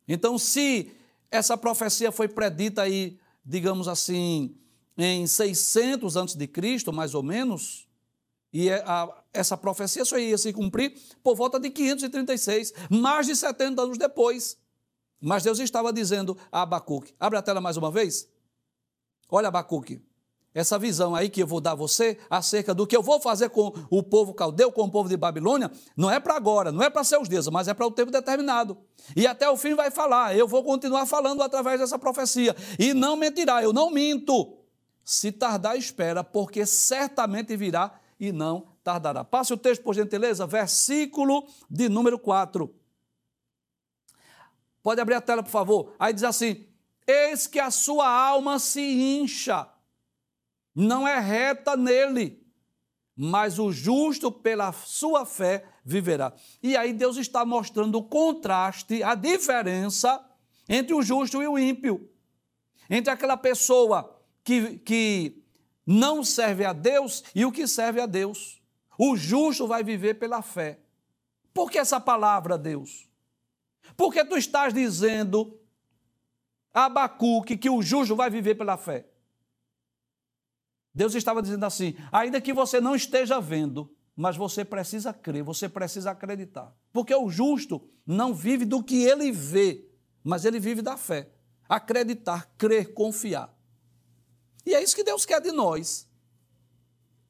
Então, 0.07 0.37
se 0.37 0.91
essa 1.29 1.57
profecia 1.57 2.11
foi 2.11 2.27
predita 2.27 2.81
aí, 2.81 3.19
digamos 3.45 3.87
assim, 3.87 4.55
em 4.97 5.25
600 5.25 6.15
antes 6.15 6.35
de 6.35 6.47
Cristo, 6.47 6.91
mais 6.91 7.13
ou 7.15 7.23
menos, 7.23 7.87
e 8.53 8.69
é 8.69 8.83
a, 8.85 9.23
essa 9.33 9.55
profecia 9.55 10.03
só 10.03 10.17
ia 10.17 10.37
se 10.37 10.51
cumprir 10.51 10.99
por 11.23 11.35
volta 11.35 11.59
de 11.59 11.69
536, 11.69 12.73
mais 12.89 13.27
de 13.27 13.35
70 13.35 13.81
anos 13.81 13.97
depois. 13.97 14.57
Mas 15.19 15.43
Deus 15.43 15.59
estava 15.59 15.93
dizendo 15.93 16.37
a 16.51 16.63
Abacuque, 16.63 17.13
abre 17.19 17.37
a 17.37 17.41
tela 17.41 17.61
mais 17.61 17.77
uma 17.77 17.91
vez. 17.91 18.27
Olha, 19.29 19.47
Abacuque, 19.47 20.01
essa 20.53 20.77
visão 20.77 21.15
aí 21.15 21.29
que 21.29 21.41
eu 21.41 21.47
vou 21.47 21.61
dar 21.61 21.71
a 21.71 21.75
você 21.75 22.17
acerca 22.29 22.73
do 22.73 22.85
que 22.85 22.95
eu 22.95 23.01
vou 23.01 23.21
fazer 23.21 23.49
com 23.49 23.73
o 23.89 24.03
povo 24.03 24.33
caldeu, 24.33 24.71
com 24.71 24.83
o 24.83 24.91
povo 24.91 25.07
de 25.07 25.15
Babilônia, 25.15 25.71
não 25.95 26.11
é 26.11 26.19
para 26.19 26.35
agora, 26.35 26.71
não 26.71 26.83
é 26.83 26.89
para 26.89 27.03
seus 27.03 27.29
dias, 27.29 27.47
mas 27.47 27.67
é 27.67 27.73
para 27.73 27.85
o 27.85 27.91
tempo 27.91 28.11
determinado. 28.11 28.77
E 29.15 29.25
até 29.25 29.49
o 29.49 29.55
fim 29.55 29.75
vai 29.75 29.89
falar, 29.89 30.35
eu 30.35 30.47
vou 30.47 30.63
continuar 30.63 31.05
falando 31.05 31.41
através 31.41 31.79
dessa 31.79 31.97
profecia. 31.97 32.55
E 32.77 32.93
não 32.93 33.15
mentirá, 33.15 33.63
eu 33.63 33.71
não 33.71 33.89
minto. 33.89 34.57
Se 35.03 35.31
tardar, 35.31 35.77
espera, 35.77 36.23
porque 36.23 36.65
certamente 36.65 37.55
virá 37.55 37.99
e 38.19 38.31
não 38.31 38.67
tardará. 38.83 39.23
Passe 39.23 39.53
o 39.53 39.57
texto, 39.57 39.81
por 39.81 39.95
gentileza, 39.95 40.45
versículo 40.45 41.47
de 41.69 41.87
número 41.87 42.19
4. 42.19 42.73
Pode 44.83 44.99
abrir 44.99 45.15
a 45.15 45.21
tela, 45.21 45.43
por 45.43 45.49
favor. 45.49 45.93
Aí 45.97 46.13
diz 46.13 46.23
assim: 46.23 46.65
Eis 47.07 47.47
que 47.47 47.59
a 47.59 47.71
sua 47.71 48.07
alma 48.07 48.59
se 48.59 48.81
incha 48.81 49.67
não 50.75 51.07
é 51.07 51.19
reta 51.19 51.75
nele, 51.75 52.41
mas 53.15 53.59
o 53.59 53.71
justo 53.71 54.31
pela 54.31 54.71
sua 54.71 55.25
fé 55.25 55.65
viverá. 55.83 56.33
E 56.63 56.75
aí 56.75 56.93
Deus 56.93 57.17
está 57.17 57.45
mostrando 57.45 57.97
o 57.97 58.03
contraste, 58.03 59.03
a 59.03 59.15
diferença 59.15 60.23
entre 60.67 60.93
o 60.93 61.01
justo 61.01 61.41
e 61.41 61.47
o 61.47 61.59
ímpio. 61.59 62.09
Entre 62.89 63.11
aquela 63.11 63.37
pessoa 63.37 64.19
que, 64.43 64.77
que 64.79 65.43
não 65.85 66.23
serve 66.23 66.65
a 66.65 66.73
Deus 66.73 67.23
e 67.35 67.45
o 67.45 67.51
que 67.51 67.67
serve 67.67 68.01
a 68.01 68.05
Deus. 68.05 68.61
O 68.97 69.15
justo 69.15 69.67
vai 69.67 69.83
viver 69.83 70.15
pela 70.15 70.41
fé. 70.41 70.79
Por 71.53 71.69
que 71.69 71.77
essa 71.77 71.99
palavra, 71.99 72.57
Deus? 72.57 73.09
Porque 73.97 74.23
tu 74.23 74.37
estás 74.37 74.73
dizendo, 74.73 75.59
Abacuque, 76.73 77.57
que 77.57 77.69
o 77.69 77.81
justo 77.81 78.15
vai 78.15 78.29
viver 78.29 78.55
pela 78.55 78.77
fé. 78.77 79.10
Deus 80.93 81.15
estava 81.15 81.41
dizendo 81.41 81.65
assim: 81.65 81.95
ainda 82.11 82.41
que 82.41 82.53
você 82.53 82.81
não 82.81 82.95
esteja 82.95 83.39
vendo, 83.39 83.89
mas 84.15 84.35
você 84.35 84.65
precisa 84.65 85.13
crer, 85.13 85.43
você 85.43 85.69
precisa 85.69 86.11
acreditar. 86.11 86.75
Porque 86.91 87.15
o 87.15 87.29
justo 87.29 87.81
não 88.05 88.33
vive 88.33 88.65
do 88.65 88.83
que 88.83 89.03
ele 89.03 89.31
vê, 89.31 89.87
mas 90.23 90.45
ele 90.45 90.59
vive 90.59 90.81
da 90.81 90.97
fé. 90.97 91.31
Acreditar, 91.67 92.51
crer, 92.57 92.93
confiar. 92.93 93.55
E 94.65 94.75
é 94.75 94.83
isso 94.83 94.95
que 94.95 95.03
Deus 95.03 95.25
quer 95.25 95.41
de 95.41 95.51
nós. 95.51 96.07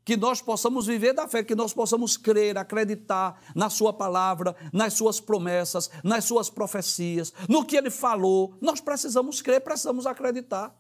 Que 0.03 0.17
nós 0.17 0.41
possamos 0.41 0.87
viver 0.87 1.13
da 1.13 1.27
fé, 1.27 1.43
que 1.43 1.53
nós 1.53 1.73
possamos 1.73 2.17
crer, 2.17 2.57
acreditar 2.57 3.39
na 3.55 3.69
Sua 3.69 3.93
palavra, 3.93 4.55
nas 4.73 4.93
Suas 4.93 5.19
promessas, 5.19 5.91
nas 6.03 6.25
Suas 6.25 6.49
profecias, 6.49 7.31
no 7.47 7.63
que 7.63 7.77
Ele 7.77 7.91
falou. 7.91 8.57
Nós 8.59 8.81
precisamos 8.81 9.43
crer, 9.43 9.61
precisamos 9.61 10.07
acreditar. 10.07 10.75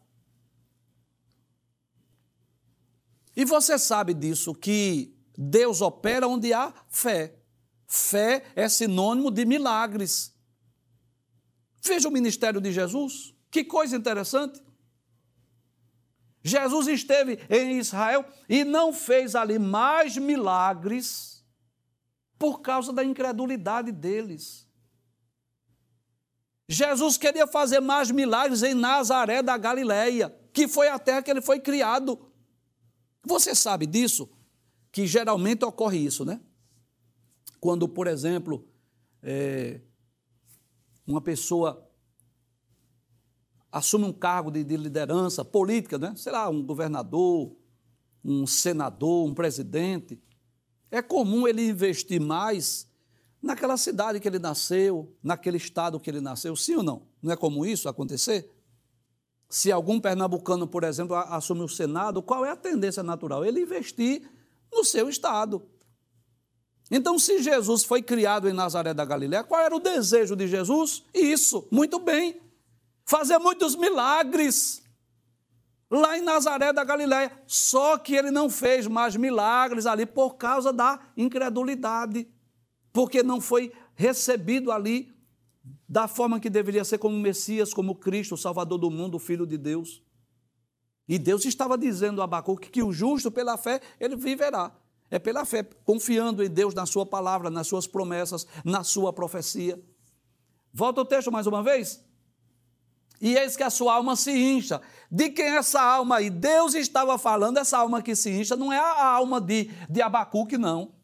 E 3.35 3.45
você 3.45 3.77
sabe 3.77 4.13
disso, 4.13 4.53
que 4.53 5.15
Deus 5.37 5.81
opera 5.81 6.27
onde 6.27 6.53
há 6.53 6.73
fé. 6.89 7.35
Fé 7.87 8.43
é 8.55 8.67
sinônimo 8.69 9.31
de 9.31 9.45
milagres. 9.45 10.33
Veja 11.83 12.07
o 12.07 12.11
ministério 12.11 12.61
de 12.61 12.71
Jesus, 12.71 13.33
que 13.49 13.63
coisa 13.63 13.95
interessante. 13.95 14.61
Jesus 16.43 16.87
esteve 16.87 17.39
em 17.49 17.77
Israel 17.77 18.25
e 18.49 18.63
não 18.63 18.91
fez 18.93 19.35
ali 19.35 19.59
mais 19.59 20.17
milagres 20.17 21.45
por 22.37 22.61
causa 22.61 22.91
da 22.91 23.03
incredulidade 23.03 23.91
deles. 23.91 24.67
Jesus 26.67 27.17
queria 27.17 27.45
fazer 27.45 27.79
mais 27.79 28.09
milagres 28.09 28.63
em 28.63 28.73
Nazaré 28.73 29.43
da 29.43 29.57
Galileia, 29.57 30.33
que 30.53 30.67
foi 30.67 30.87
a 30.87 30.97
terra 30.97 31.21
que 31.21 31.29
ele 31.29 31.41
foi 31.41 31.59
criado. 31.59 32.30
Você 33.23 33.53
sabe 33.53 33.85
disso? 33.85 34.29
Que 34.91 35.07
geralmente 35.07 35.63
ocorre 35.63 35.97
isso, 35.97 36.25
né? 36.25 36.39
Quando, 37.59 37.87
por 37.87 38.07
exemplo, 38.07 38.67
é, 39.21 39.79
uma 41.05 41.21
pessoa 41.21 41.87
assume 43.71 44.05
um 44.05 44.13
cargo 44.13 44.51
de, 44.51 44.63
de, 44.63 44.75
liderança 44.75 45.45
política, 45.45 45.97
né? 45.97 46.13
sei 46.17 46.31
lá, 46.31 46.49
um 46.49 46.61
governador, 46.61 47.55
um 48.23 48.45
senador, 48.45 49.25
um 49.25 49.33
presidente, 49.33 50.19
é 50.89 51.01
comum 51.01 51.47
ele 51.47 51.69
investir 51.69 52.19
mais 52.19 52.87
naquela 53.41 53.77
cidade 53.77 54.19
que 54.19 54.27
ele 54.27 54.39
nasceu, 54.39 55.15
naquele 55.23 55.57
estado 55.57 55.99
que 55.99 56.09
ele 56.09 56.19
nasceu, 56.19 56.55
sim 56.55 56.75
ou 56.75 56.83
não? 56.83 57.03
Não 57.21 57.31
é 57.31 57.37
comum 57.37 57.65
isso 57.65 57.87
acontecer? 57.87 58.49
Se 59.51 59.69
algum 59.69 59.99
pernambucano, 59.99 60.65
por 60.65 60.85
exemplo, 60.85 61.13
assume 61.13 61.61
o 61.61 61.67
Senado, 61.67 62.23
qual 62.23 62.45
é 62.45 62.51
a 62.51 62.55
tendência 62.55 63.03
natural? 63.03 63.43
Ele 63.43 63.59
investir 63.59 64.23
no 64.71 64.85
seu 64.85 65.09
estado. 65.09 65.61
Então, 66.89 67.19
se 67.19 67.43
Jesus 67.43 67.83
foi 67.83 68.01
criado 68.01 68.47
em 68.47 68.53
Nazaré 68.53 68.93
da 68.93 69.03
Galiléia, 69.03 69.43
qual 69.43 69.59
era 69.59 69.75
o 69.75 69.79
desejo 69.79 70.37
de 70.37 70.47
Jesus? 70.47 71.03
Isso, 71.13 71.67
muito 71.69 71.99
bem. 71.99 72.41
Fazer 73.03 73.39
muitos 73.39 73.75
milagres 73.75 74.81
lá 75.89 76.17
em 76.17 76.21
Nazaré 76.21 76.71
da 76.71 76.85
Galiléia. 76.85 77.29
Só 77.45 77.97
que 77.97 78.15
ele 78.15 78.31
não 78.31 78.49
fez 78.49 78.87
mais 78.87 79.17
milagres 79.17 79.85
ali 79.85 80.05
por 80.05 80.35
causa 80.35 80.71
da 80.71 80.97
incredulidade, 81.17 82.25
porque 82.93 83.21
não 83.21 83.41
foi 83.41 83.73
recebido 83.95 84.71
ali 84.71 85.13
da 85.91 86.07
forma 86.07 86.39
que 86.39 86.49
deveria 86.49 86.85
ser 86.85 86.99
como 86.99 87.19
Messias, 87.19 87.73
como 87.73 87.95
Cristo, 87.95 88.35
o 88.35 88.37
Salvador 88.37 88.77
do 88.77 88.89
mundo, 88.89 89.15
o 89.15 89.19
Filho 89.19 89.45
de 89.45 89.57
Deus. 89.57 90.01
E 91.05 91.19
Deus 91.19 91.43
estava 91.43 91.77
dizendo 91.77 92.21
a 92.21 92.23
Abacuque 92.23 92.69
que 92.69 92.81
o 92.81 92.93
justo, 92.93 93.29
pela 93.29 93.57
fé, 93.57 93.81
ele 93.99 94.15
viverá. 94.15 94.71
É 95.09 95.19
pela 95.19 95.43
fé, 95.43 95.63
confiando 95.83 96.41
em 96.41 96.49
Deus, 96.49 96.73
na 96.73 96.85
sua 96.85 97.05
palavra, 97.05 97.49
nas 97.49 97.67
suas 97.67 97.87
promessas, 97.87 98.47
na 98.63 98.85
sua 98.85 99.11
profecia. 99.11 99.83
Volta 100.73 101.01
o 101.01 101.05
texto 101.05 101.29
mais 101.29 101.45
uma 101.45 101.61
vez. 101.61 102.01
E 103.19 103.35
eis 103.35 103.57
que 103.57 103.63
a 103.63 103.69
sua 103.69 103.95
alma 103.95 104.15
se 104.15 104.31
incha. 104.31 104.81
De 105.11 105.29
quem 105.29 105.43
é 105.43 105.57
essa 105.57 105.81
alma 105.81 106.15
aí? 106.15 106.29
Deus 106.29 106.73
estava 106.73 107.17
falando, 107.17 107.57
essa 107.57 107.77
alma 107.77 108.01
que 108.01 108.15
se 108.15 108.29
incha 108.29 108.55
não 108.55 108.71
é 108.71 108.79
a 108.79 109.07
alma 109.07 109.41
de, 109.41 109.69
de 109.89 110.01
Abacuque, 110.01 110.57
não. 110.57 111.00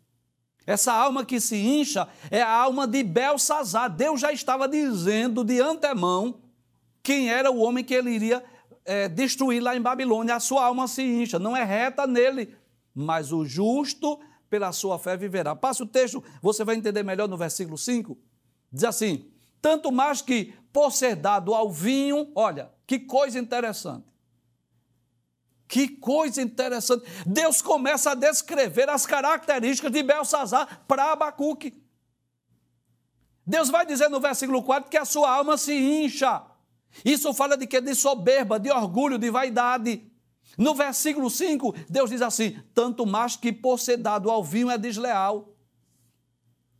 Essa 0.67 0.91
alma 0.91 1.23
que 1.23 1.39
se 1.39 1.55
incha 1.55 2.09
é 2.29 2.41
a 2.41 2.51
alma 2.51 2.85
de 2.85 3.01
Belsazar. 3.01 3.89
Deus 3.89 4.19
já 4.19 4.33
estava 4.33 4.67
dizendo 4.67 5.45
de 5.45 5.61
antemão 5.61 6.41
quem 7.01 7.29
era 7.29 7.49
o 7.49 7.59
homem 7.59 7.85
que 7.85 7.93
ele 7.93 8.11
iria 8.11 8.43
é, 8.83 9.07
destruir 9.07 9.61
lá 9.61 9.77
em 9.77 9.81
Babilônia. 9.81 10.35
A 10.35 10.41
sua 10.41 10.65
alma 10.65 10.85
se 10.85 11.01
incha, 11.01 11.39
não 11.39 11.55
é 11.55 11.63
reta 11.63 12.05
nele, 12.05 12.53
mas 12.93 13.31
o 13.31 13.45
justo 13.45 14.19
pela 14.49 14.73
sua 14.73 14.99
fé 14.99 15.15
viverá. 15.15 15.55
Passe 15.55 15.81
o 15.81 15.87
texto, 15.87 16.21
você 16.41 16.65
vai 16.65 16.75
entender 16.75 17.01
melhor 17.01 17.29
no 17.29 17.37
versículo 17.37 17.77
5. 17.77 18.17
Diz 18.69 18.83
assim: 18.83 19.31
tanto 19.61 19.89
mais 19.89 20.21
que 20.21 20.53
por 20.73 20.91
ser 20.91 21.15
dado 21.15 21.53
ao 21.55 21.71
vinho, 21.71 22.29
olha, 22.35 22.71
que 22.85 22.99
coisa 22.99 23.39
interessante. 23.39 24.05
Que 25.67 25.87
coisa 25.87 26.41
interessante. 26.41 27.05
Deus 27.25 27.61
começa 27.61 28.11
a 28.11 28.15
descrever 28.15 28.89
as 28.89 29.05
características 29.05 29.91
de 29.91 30.01
Belsazar 30.01 30.85
para 30.87 31.11
Abacuque. 31.11 31.83
Deus 33.45 33.69
vai 33.69 33.85
dizer 33.85 34.09
no 34.09 34.19
versículo 34.19 34.63
4 34.63 34.89
que 34.89 34.97
a 34.97 35.05
sua 35.05 35.29
alma 35.29 35.57
se 35.57 35.73
incha. 35.73 36.45
Isso 37.03 37.33
fala 37.33 37.57
de 37.57 37.67
que? 37.67 37.81
De 37.81 37.93
soberba, 37.93 38.59
de 38.59 38.71
orgulho, 38.71 39.17
de 39.17 39.29
vaidade. 39.29 40.09
No 40.57 40.73
versículo 40.73 41.29
5, 41.29 41.75
Deus 41.89 42.09
diz 42.09 42.21
assim: 42.21 42.61
tanto 42.73 43.05
mais 43.05 43.35
que 43.35 43.51
por 43.51 43.79
ser 43.79 43.97
dado 43.97 44.31
ao 44.31 44.43
vinho 44.43 44.71
é 44.71 44.77
desleal. 44.77 45.53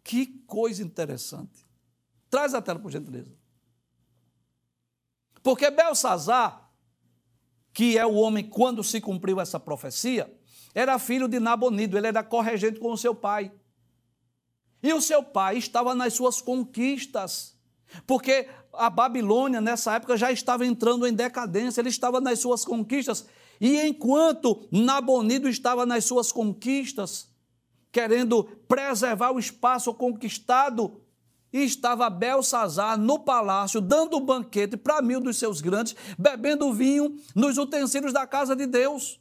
Que 0.04 0.26
coisa 0.47 0.82
interessante. 0.82 1.65
Traz 2.30 2.54
a 2.54 2.62
tela, 2.62 2.80
por 2.80 2.91
gentileza. 2.91 3.36
Porque 5.43 5.69
Belsazar 5.69 6.66
que 7.78 7.96
é 7.96 8.04
o 8.04 8.16
homem 8.16 8.44
quando 8.44 8.84
se 8.84 9.00
cumpriu 9.00 9.40
essa 9.40 9.60
profecia, 9.60 10.36
era 10.74 10.98
filho 10.98 11.28
de 11.28 11.40
Nabonido, 11.40 11.96
ele 11.96 12.08
era 12.08 12.24
corregente 12.24 12.80
com 12.80 12.92
o 12.92 12.98
seu 12.98 13.13
pai. 13.13 13.52
E 14.82 14.92
o 14.92 15.00
seu 15.00 15.22
pai 15.22 15.60
estava 15.60 15.94
nas 15.94 16.16
suas 16.16 16.42
conquistas, 16.42 17.56
porque 18.08 18.50
a 18.74 18.90
Babilônia 18.90 19.62
nessa 19.62 19.94
época 19.94 20.18
já 20.18 20.32
estava 20.32 20.66
entrando 20.66 21.06
em 21.06 21.13
decadência, 21.13 21.80
ele 21.80 21.90
estava 21.90 22.20
nas 22.20 22.40
suas 22.40 22.66
conquistas. 22.66 23.28
E 23.62 23.80
enquanto 23.82 24.68
Nabonido 24.72 25.48
estava 25.48 25.86
nas 25.86 26.04
suas 26.04 26.32
conquistas, 26.32 27.30
querendo 27.92 28.44
preservar 28.68 29.34
o 29.34 29.40
espaço 29.40 29.94
conquistado, 29.94 31.00
e 31.52 31.64
estava 31.64 32.10
Belsazar 32.10 32.98
no 32.98 33.20
palácio, 33.20 33.80
dando 33.80 34.18
um 34.18 34.26
banquete 34.26 34.76
para 34.76 35.02
mil 35.02 35.20
dos 35.20 35.38
seus 35.38 35.62
grandes, 35.62 35.96
bebendo 36.18 36.74
vinho 36.74 37.16
nos 37.36 37.58
utensílios 37.58 38.14
da 38.14 38.28
casa 38.28 38.56
de 38.56 38.66
Deus. 38.66 39.20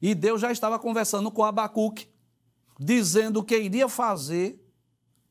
E 0.00 0.14
Deus 0.14 0.40
já 0.40 0.52
estava 0.52 0.78
conversando 0.78 1.30
com 1.30 1.44
Abacuque, 1.44 2.08
dizendo 2.78 3.40
o 3.40 3.44
que 3.44 3.58
iria 3.58 3.88
fazer 3.88 4.64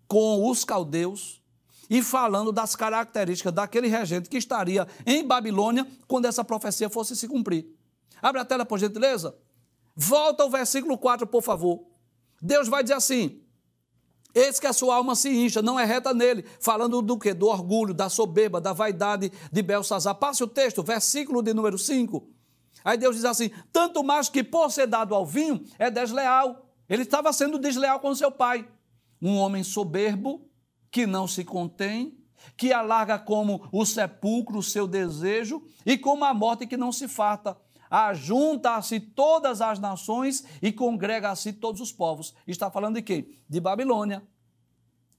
com 0.07 0.49
os 0.49 0.65
caldeus 0.65 1.41
e 1.89 2.03
falando 2.03 2.51
das 2.51 2.75
características 2.75 3.53
daquele 3.53 3.87
regente 3.87 4.29
que 4.29 4.37
estaria 4.37 4.85
em 5.05 5.25
Babilônia 5.25 5.87
quando 6.05 6.25
essa 6.25 6.43
profecia 6.43 6.89
fosse 6.89 7.15
se 7.15 7.27
cumprir. 7.27 7.65
Abre 8.21 8.41
a 8.41 8.45
tela, 8.45 8.65
por 8.65 8.77
gentileza. 8.77 9.37
Volta 9.95 10.43
ao 10.43 10.49
versículo 10.49 10.97
4, 10.97 11.25
por 11.25 11.41
favor. 11.41 11.85
Deus 12.41 12.67
vai 12.67 12.83
dizer 12.83 12.95
assim: 12.95 13.41
Eis 14.37 14.59
que 14.59 14.67
a 14.67 14.73
sua 14.73 14.97
alma 14.97 15.15
se 15.15 15.29
incha, 15.29 15.63
não 15.63 15.79
é 15.79 15.83
reta 15.83 16.13
nele. 16.13 16.45
Falando 16.59 17.01
do 17.01 17.17
que? 17.17 17.33
Do 17.33 17.47
orgulho, 17.47 17.91
da 17.91 18.07
soberba, 18.07 18.61
da 18.61 18.71
vaidade 18.71 19.31
de 19.51 19.61
Belsazar. 19.63 20.13
Passe 20.13 20.43
o 20.43 20.47
texto, 20.47 20.83
versículo 20.83 21.41
de 21.41 21.55
número 21.55 21.75
5. 21.75 22.29
Aí 22.85 22.99
Deus 22.99 23.15
diz 23.15 23.25
assim: 23.25 23.49
tanto 23.73 24.03
mais 24.03 24.29
que 24.29 24.43
por 24.43 24.69
ser 24.69 24.85
dado 24.85 25.15
ao 25.15 25.25
vinho 25.25 25.65
é 25.79 25.89
desleal. 25.89 26.69
Ele 26.87 27.01
estava 27.01 27.33
sendo 27.33 27.57
desleal 27.57 27.99
com 27.99 28.13
seu 28.13 28.31
pai. 28.31 28.67
Um 29.19 29.37
homem 29.37 29.63
soberbo, 29.63 30.47
que 30.91 31.07
não 31.07 31.27
se 31.27 31.43
contém, 31.43 32.15
que 32.55 32.71
alarga 32.71 33.17
como 33.17 33.67
o 33.71 33.87
sepulcro 33.87 34.59
o 34.59 34.63
seu 34.63 34.87
desejo 34.87 35.63
e 35.83 35.97
como 35.97 36.23
a 36.23 36.33
morte 36.33 36.67
que 36.67 36.77
não 36.77 36.91
se 36.91 37.07
farta 37.07 37.57
ajunta-se 37.89 38.99
todas 38.99 39.61
as 39.61 39.79
nações 39.79 40.43
e 40.61 40.71
congrega-se 40.71 41.53
todos 41.53 41.81
os 41.81 41.91
povos. 41.91 42.33
Está 42.45 42.69
falando 42.69 42.95
de 42.95 43.01
quê? 43.01 43.37
De 43.49 43.59
Babilônia. 43.59 44.23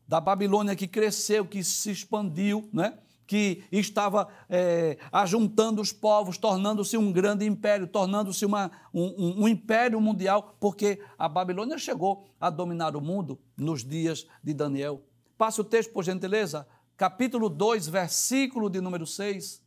Da 0.07 0.21
Babilônia 0.21 0.75
que 0.75 0.87
cresceu, 0.87 1.45
que 1.45 1.63
se 1.63 1.91
expandiu, 1.91 2.69
né? 2.73 2.99
que 3.29 3.63
estava 3.71 4.27
é, 4.49 4.97
ajuntando 5.13 5.83
os 5.83 5.93
povos, 5.93 6.39
tornando-se 6.39 6.97
um 6.97 7.13
grande 7.13 7.45
império, 7.45 7.87
tornando-se 7.87 8.47
um, 8.47 8.53
um 8.95 9.47
império 9.47 10.01
mundial, 10.01 10.57
porque 10.59 10.99
a 11.19 11.29
Babilônia 11.29 11.77
chegou 11.77 12.25
a 12.41 12.49
dominar 12.49 12.97
o 12.97 13.03
mundo 13.03 13.39
nos 13.55 13.85
dias 13.85 14.27
de 14.43 14.55
Daniel. 14.55 15.03
Passe 15.37 15.61
o 15.61 15.65
texto, 15.65 15.93
por 15.93 16.03
gentileza, 16.05 16.67
capítulo 16.97 17.51
2, 17.51 17.87
versículo 17.89 18.71
de 18.71 18.81
número 18.81 19.07
6. 19.07 19.63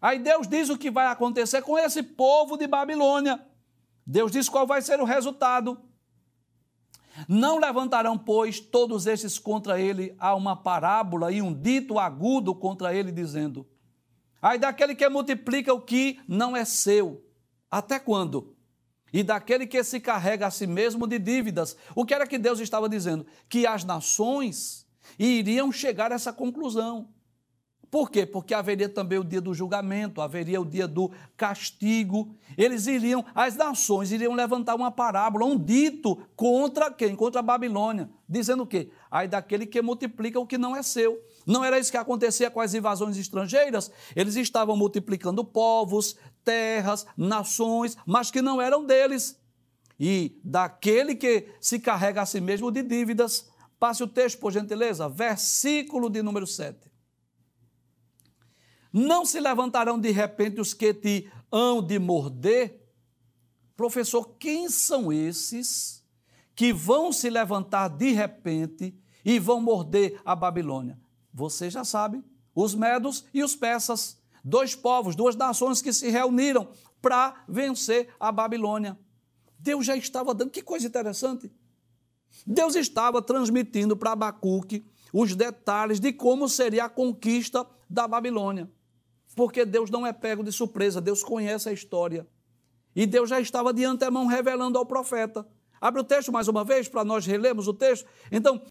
Aí 0.00 0.18
Deus 0.18 0.48
diz 0.48 0.70
o 0.70 0.78
que 0.78 0.90
vai 0.90 1.06
acontecer 1.06 1.62
com 1.62 1.78
esse 1.78 2.02
povo 2.02 2.56
de 2.56 2.66
Babilônia. 2.66 3.44
Deus 4.06 4.32
diz 4.32 4.48
qual 4.48 4.66
vai 4.66 4.80
ser 4.80 5.00
o 5.00 5.04
resultado. 5.04 5.78
Não 7.28 7.58
levantarão, 7.58 8.16
pois, 8.16 8.60
todos 8.60 9.06
estes 9.06 9.38
contra 9.38 9.80
ele 9.80 10.14
a 10.18 10.34
uma 10.34 10.56
parábola 10.56 11.30
e 11.30 11.42
um 11.42 11.52
dito 11.52 11.98
agudo 11.98 12.54
contra 12.54 12.94
ele, 12.94 13.12
dizendo: 13.12 13.68
Aí 14.40 14.58
daquele 14.58 14.94
que 14.94 15.06
multiplica 15.08 15.72
o 15.74 15.80
que 15.80 16.18
não 16.26 16.56
é 16.56 16.64
seu, 16.64 17.22
até 17.70 17.98
quando? 17.98 18.56
E 19.12 19.22
daquele 19.22 19.66
que 19.66 19.82
se 19.82 20.00
carrega 20.00 20.46
a 20.46 20.50
si 20.50 20.66
mesmo 20.66 21.06
de 21.06 21.18
dívidas. 21.18 21.76
O 21.96 22.06
que 22.06 22.14
era 22.14 22.26
que 22.26 22.38
Deus 22.38 22.60
estava 22.60 22.88
dizendo? 22.88 23.26
Que 23.48 23.66
as 23.66 23.84
nações 23.84 24.86
iriam 25.18 25.72
chegar 25.72 26.12
a 26.12 26.14
essa 26.14 26.32
conclusão. 26.32 27.08
Por 27.90 28.08
quê? 28.08 28.24
Porque 28.24 28.54
haveria 28.54 28.88
também 28.88 29.18
o 29.18 29.24
dia 29.24 29.40
do 29.40 29.52
julgamento, 29.52 30.20
haveria 30.20 30.60
o 30.60 30.64
dia 30.64 30.86
do 30.86 31.10
castigo. 31.36 32.32
Eles 32.56 32.86
iriam, 32.86 33.24
as 33.34 33.56
nações 33.56 34.12
iriam 34.12 34.32
levantar 34.32 34.76
uma 34.76 34.92
parábola, 34.92 35.44
um 35.44 35.58
dito 35.58 36.16
contra 36.36 36.88
quem? 36.92 37.16
Contra 37.16 37.40
a 37.40 37.42
Babilônia, 37.42 38.08
dizendo 38.28 38.62
o 38.62 38.66
quê? 38.66 38.92
Aí 39.10 39.26
daquele 39.26 39.66
que 39.66 39.82
multiplica 39.82 40.38
o 40.38 40.46
que 40.46 40.56
não 40.56 40.76
é 40.76 40.84
seu. 40.84 41.20
Não 41.44 41.64
era 41.64 41.80
isso 41.80 41.90
que 41.90 41.96
acontecia 41.96 42.48
com 42.48 42.60
as 42.60 42.74
invasões 42.74 43.16
estrangeiras? 43.16 43.90
Eles 44.14 44.36
estavam 44.36 44.76
multiplicando 44.76 45.44
povos, 45.44 46.16
terras, 46.44 47.04
nações, 47.16 47.96
mas 48.06 48.30
que 48.30 48.40
não 48.40 48.62
eram 48.62 48.86
deles. 48.86 49.36
E 49.98 50.38
daquele 50.44 51.16
que 51.16 51.48
se 51.60 51.80
carrega 51.80 52.22
a 52.22 52.26
si 52.26 52.40
mesmo 52.40 52.70
de 52.70 52.84
dívidas. 52.84 53.50
Passe 53.80 54.02
o 54.02 54.06
texto, 54.06 54.38
por 54.38 54.52
gentileza, 54.52 55.08
versículo 55.08 56.08
de 56.08 56.22
número 56.22 56.46
7. 56.46 56.89
Não 58.92 59.24
se 59.24 59.38
levantarão 59.38 59.98
de 59.98 60.10
repente 60.10 60.60
os 60.60 60.74
que 60.74 60.92
te 60.92 61.30
hão 61.50 61.82
de 61.82 61.98
morder? 61.98 62.80
Professor, 63.76 64.36
quem 64.38 64.68
são 64.68 65.12
esses 65.12 66.04
que 66.54 66.72
vão 66.72 67.12
se 67.12 67.30
levantar 67.30 67.88
de 67.88 68.10
repente 68.10 68.94
e 69.24 69.38
vão 69.38 69.60
morder 69.60 70.20
a 70.24 70.34
Babilônia? 70.34 71.00
Você 71.32 71.70
já 71.70 71.84
sabe, 71.84 72.22
os 72.54 72.74
medos 72.74 73.24
e 73.32 73.44
os 73.44 73.54
persas, 73.54 74.20
dois 74.44 74.74
povos, 74.74 75.14
duas 75.14 75.36
nações 75.36 75.80
que 75.80 75.92
se 75.92 76.10
reuniram 76.10 76.68
para 77.00 77.44
vencer 77.48 78.12
a 78.18 78.32
Babilônia. 78.32 78.98
Deus 79.58 79.86
já 79.86 79.96
estava 79.96 80.34
dando, 80.34 80.50
que 80.50 80.62
coisa 80.62 80.86
interessante. 80.86 81.50
Deus 82.44 82.74
estava 82.74 83.22
transmitindo 83.22 83.96
para 83.96 84.12
Abacuque 84.12 84.84
os 85.12 85.34
detalhes 85.36 86.00
de 86.00 86.12
como 86.12 86.48
seria 86.48 86.84
a 86.86 86.88
conquista 86.88 87.66
da 87.88 88.06
Babilônia 88.06 88.68
porque 89.34 89.64
Deus 89.64 89.90
não 89.90 90.06
é 90.06 90.12
pego 90.12 90.42
de 90.42 90.52
surpresa, 90.52 91.00
Deus 91.00 91.22
conhece 91.22 91.68
a 91.68 91.72
história. 91.72 92.26
E 92.94 93.06
Deus 93.06 93.30
já 93.30 93.40
estava 93.40 93.72
de 93.72 93.84
antemão 93.84 94.26
revelando 94.26 94.78
ao 94.78 94.84
profeta. 94.84 95.46
Abre 95.80 96.00
o 96.00 96.04
texto 96.04 96.32
mais 96.32 96.48
uma 96.48 96.64
vez 96.64 96.88
para 96.88 97.04
nós 97.04 97.24
relermos 97.24 97.68
o 97.68 97.74
texto. 97.74 98.06
Então, 98.30 98.62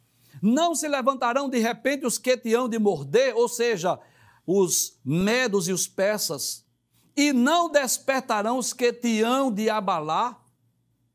não 0.42 0.76
se 0.76 0.88
levantarão 0.88 1.50
de 1.50 1.58
repente 1.60 2.06
os 2.06 2.18
que 2.18 2.38
te 2.38 2.54
hão 2.54 2.68
de 2.68 2.78
morder, 2.78 3.36
ou 3.36 3.48
seja, 3.48 4.00
os 4.46 5.00
medos 5.04 5.68
e 5.68 5.74
os 5.74 5.88
persas, 5.88 6.66
e 7.16 7.34
não 7.34 7.70
despertarão 7.70 8.58
os 8.58 8.74
que 8.74 8.94
te 8.94 9.22
hão 9.22 9.52
de 9.52 9.70
abalar. 9.70 10.40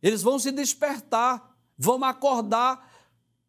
Eles 0.02 0.22
vão 0.22 0.38
se 0.38 0.50
despertar, 0.50 1.56
vão 1.78 2.02
acordar 2.04 2.92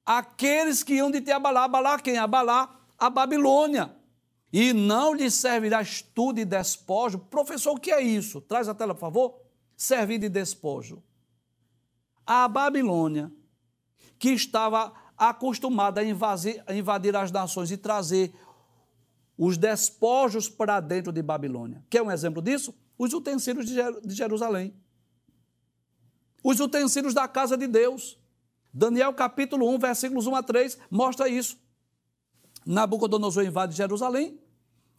aqueles 0.05 0.83
que 0.83 0.99
hão 0.99 1.09
de 1.09 1.21
te 1.21 1.31
abalar. 1.31 1.63
Abalar 1.63 2.01
quem? 2.01 2.17
Abalar 2.17 2.79
a 2.97 3.09
Babilônia 3.09 4.04
e 4.57 4.71
não 4.71 5.13
lhe 5.13 5.29
servirá 5.29 5.81
estudo 5.81 6.39
e 6.39 6.45
despojo. 6.45 7.19
Professor, 7.19 7.73
o 7.73 7.77
que 7.77 7.91
é 7.91 8.01
isso? 8.01 8.39
Traz 8.39 8.69
a 8.69 8.73
tela, 8.73 8.93
por 8.93 9.01
favor. 9.01 9.41
Servir 9.75 10.17
de 10.17 10.29
despojo. 10.29 11.03
A 12.25 12.47
Babilônia, 12.47 13.29
que 14.17 14.29
estava 14.29 14.93
acostumada 15.17 15.99
a 15.99 16.05
invadir, 16.05 16.63
a 16.65 16.73
invadir 16.73 17.13
as 17.17 17.33
nações 17.33 17.69
e 17.69 17.75
trazer 17.75 18.33
os 19.37 19.57
despojos 19.57 20.47
para 20.47 20.79
dentro 20.79 21.11
de 21.11 21.21
Babilônia. 21.21 21.83
Quer 21.89 22.01
um 22.01 22.09
exemplo 22.09 22.41
disso? 22.41 22.73
Os 22.97 23.11
utensílios 23.11 23.65
de 23.65 24.15
Jerusalém. 24.15 24.73
Os 26.41 26.61
utensílios 26.61 27.13
da 27.13 27.27
casa 27.27 27.57
de 27.57 27.67
Deus. 27.67 28.17
Daniel 28.73 29.13
capítulo 29.13 29.69
1, 29.75 29.79
versículos 29.79 30.27
1 30.27 30.35
a 30.35 30.41
3, 30.41 30.77
mostra 30.89 31.27
isso. 31.27 31.59
Nabucodonosor 32.65 33.43
invade 33.43 33.75
Jerusalém, 33.75 34.39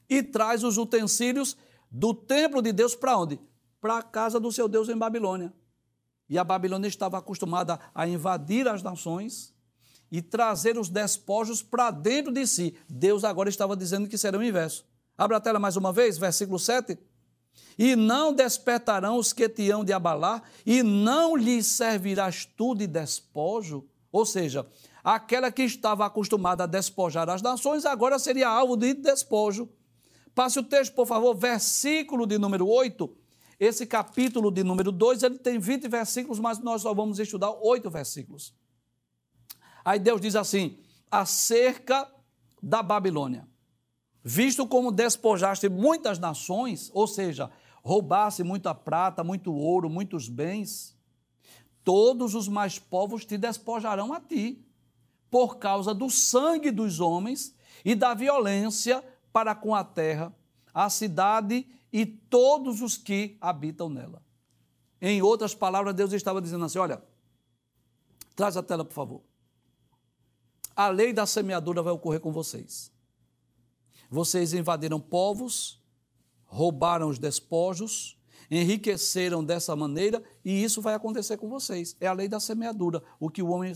e 0.09 0.23
traz 0.23 0.65
os 0.65 0.79
utensílios 0.79 1.57
do 1.91 2.15
templo 2.15 2.61
de 2.63 2.73
Deus 2.73 2.95
para 2.95 3.19
onde? 3.19 3.41
Para 3.81 3.99
a 3.99 4.03
casa 4.03 4.41
do 4.41 4.51
seu 4.53 4.69
Deus 4.69 4.89
em 4.89 4.97
Babilônia. 4.97 5.53
E 6.29 6.39
a 6.39 6.45
Babilônia 6.45 6.89
estava 6.89 7.19
acostumada 7.19 7.79
a 7.95 8.07
invadir 8.07 8.67
as 8.67 8.83
nações 8.83 9.55
e 10.11 10.21
trazer 10.21 10.79
os 10.79 10.89
despojos 10.89 11.63
para 11.63 11.91
dentro 11.91 12.33
de 12.33 12.47
si. 12.47 12.77
Deus 12.89 13.25
agora 13.25 13.49
estava 13.49 13.77
dizendo 13.77 14.09
que 14.09 14.19
será 14.19 14.39
o 14.39 14.43
inverso. 14.43 14.85
Abra 15.17 15.37
a 15.37 15.41
tela 15.41 15.59
mais 15.59 15.77
uma 15.77 15.93
vez, 15.93 16.19
versículo 16.19 16.59
7. 16.59 16.99
E 17.79 17.97
não 17.97 18.33
despertarão 18.33 19.17
os 19.17 19.33
que 19.33 19.49
te 19.49 19.71
hão 19.71 19.85
de 19.85 19.93
abalar, 19.93 20.43
e 20.65 20.83
não 20.83 21.37
lhes 21.37 21.67
servirás 21.67 22.45
tu 22.45 22.75
de 22.75 22.87
despojo. 22.87 23.85
Ou 24.11 24.25
seja, 24.25 24.67
aquela 25.05 25.53
que 25.53 25.63
estava 25.63 26.07
acostumada 26.07 26.65
a 26.65 26.67
despojar 26.67 27.29
as 27.29 27.43
nações, 27.43 27.85
agora 27.85 28.19
seria 28.19 28.49
alvo 28.49 28.77
de 28.77 28.95
despojo. 28.95 29.69
Passe 30.37 30.59
o 30.59 30.63
texto, 30.63 30.93
por 30.93 31.07
favor, 31.07 31.35
versículo 31.35 32.27
de 32.27 32.37
número 32.37 32.69
8. 32.69 33.11
Esse 33.59 33.87
capítulo 33.87 34.51
de 34.51 34.63
número 34.63 34.93
2, 34.93 35.23
ele 35.23 35.39
tem 35.39 35.59
20 35.59 35.89
versículos, 35.89 36.39
mas 36.39 36.59
nós 36.59 36.83
só 36.83 36.93
vamos 36.93 37.19
estudar 37.19 37.51
oito 37.53 37.89
versículos. 37.89 38.55
Aí 39.83 39.99
Deus 39.99 40.21
diz 40.21 40.37
assim: 40.37 40.79
acerca 41.11 42.07
da 42.63 42.83
Babilônia, 42.83 43.49
visto 44.23 44.67
como 44.67 44.93
despojaste 44.93 45.71
muitas 45.71 46.19
nações, 46.19 46.91
ou 46.93 47.07
seja, 47.07 47.51
roubaste 47.83 48.43
muita 48.43 48.75
prata, 48.75 49.25
muito 49.25 49.55
ouro, 49.55 49.89
muitos 49.89 50.29
bens, 50.29 50.95
todos 51.83 52.35
os 52.35 52.47
mais 52.47 52.79
povos 52.79 53.25
te 53.25 53.39
despojarão 53.39 54.13
a 54.13 54.21
ti, 54.21 54.63
por 55.31 55.57
causa 55.57 55.95
do 55.95 56.11
sangue 56.11 56.71
dos 56.71 57.01
homens 57.01 57.57
e 57.83 57.95
da 57.95 58.13
violência 58.13 59.03
para 59.37 59.55
com 59.55 59.75
a 59.75 59.85
terra, 59.85 60.35
a 60.73 60.89
cidade 60.89 61.69
e 61.93 62.07
todos 62.07 62.81
os 62.81 62.97
que 62.97 63.37
habitam 63.39 63.91
nela. 63.91 64.23
Em 64.99 65.21
outras 65.21 65.55
palavras, 65.55 65.95
Deus 65.95 66.11
estava 66.15 66.41
dizendo 66.41 66.65
assim: 66.65 66.79
olha, 66.79 67.03
traz 68.35 68.57
a 68.57 68.63
tela, 68.63 68.83
por 68.83 68.95
favor. 68.95 69.21
a 70.75 70.89
lei 70.89 71.13
da 71.13 71.27
semeadura 71.27 71.83
vai 71.83 71.93
ocorrer 71.93 72.19
com 72.19 72.33
vocês. 72.33 72.91
Vocês 74.09 74.55
invadiram 74.55 74.99
povos, 74.99 75.85
roubaram 76.47 77.11
os 77.11 77.19
despojos, 77.19 78.19
enriqueceram 78.51 79.45
dessa 79.45 79.77
maneira 79.77 80.25
e 80.43 80.65
isso 80.65 80.81
vai 80.81 80.95
acontecer 80.95 81.37
com 81.37 81.51
vocês. 81.51 81.95
É 82.01 82.07
a 82.07 82.15
lei 82.15 82.27
da 82.27 82.41
semeadura. 82.41 83.03
O 83.21 83.29
que 83.29 83.43
o 83.43 83.51
homem 83.51 83.75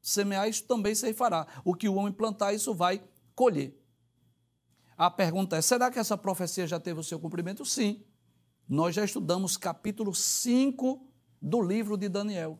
semear, 0.00 0.48
isso 0.48 0.64
também 0.64 0.94
se 0.94 1.12
fará. 1.12 1.46
O 1.66 1.74
que 1.74 1.86
o 1.86 1.96
homem 1.96 2.14
plantar, 2.14 2.54
isso 2.54 2.72
vai 2.72 3.04
colher. 3.34 3.81
A 5.02 5.10
pergunta 5.10 5.56
é: 5.56 5.60
será 5.60 5.90
que 5.90 5.98
essa 5.98 6.16
profecia 6.16 6.64
já 6.64 6.78
teve 6.78 7.00
o 7.00 7.02
seu 7.02 7.18
cumprimento? 7.18 7.64
Sim. 7.64 8.04
Nós 8.68 8.94
já 8.94 9.04
estudamos 9.04 9.56
capítulo 9.56 10.14
5 10.14 11.04
do 11.40 11.60
livro 11.60 11.96
de 11.96 12.08
Daniel. 12.08 12.56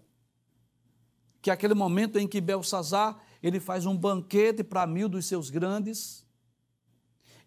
Que 1.40 1.51
é 1.51 1.53
aquele 1.53 1.72
momento 1.72 2.18
em 2.18 2.26
que 2.26 2.40
Belsazar 2.40 3.24
ele 3.40 3.61
faz 3.61 3.86
um 3.86 3.97
banquete 3.97 4.64
para 4.64 4.84
mil 4.88 5.09
dos 5.09 5.26
seus 5.26 5.51
grandes 5.51 6.26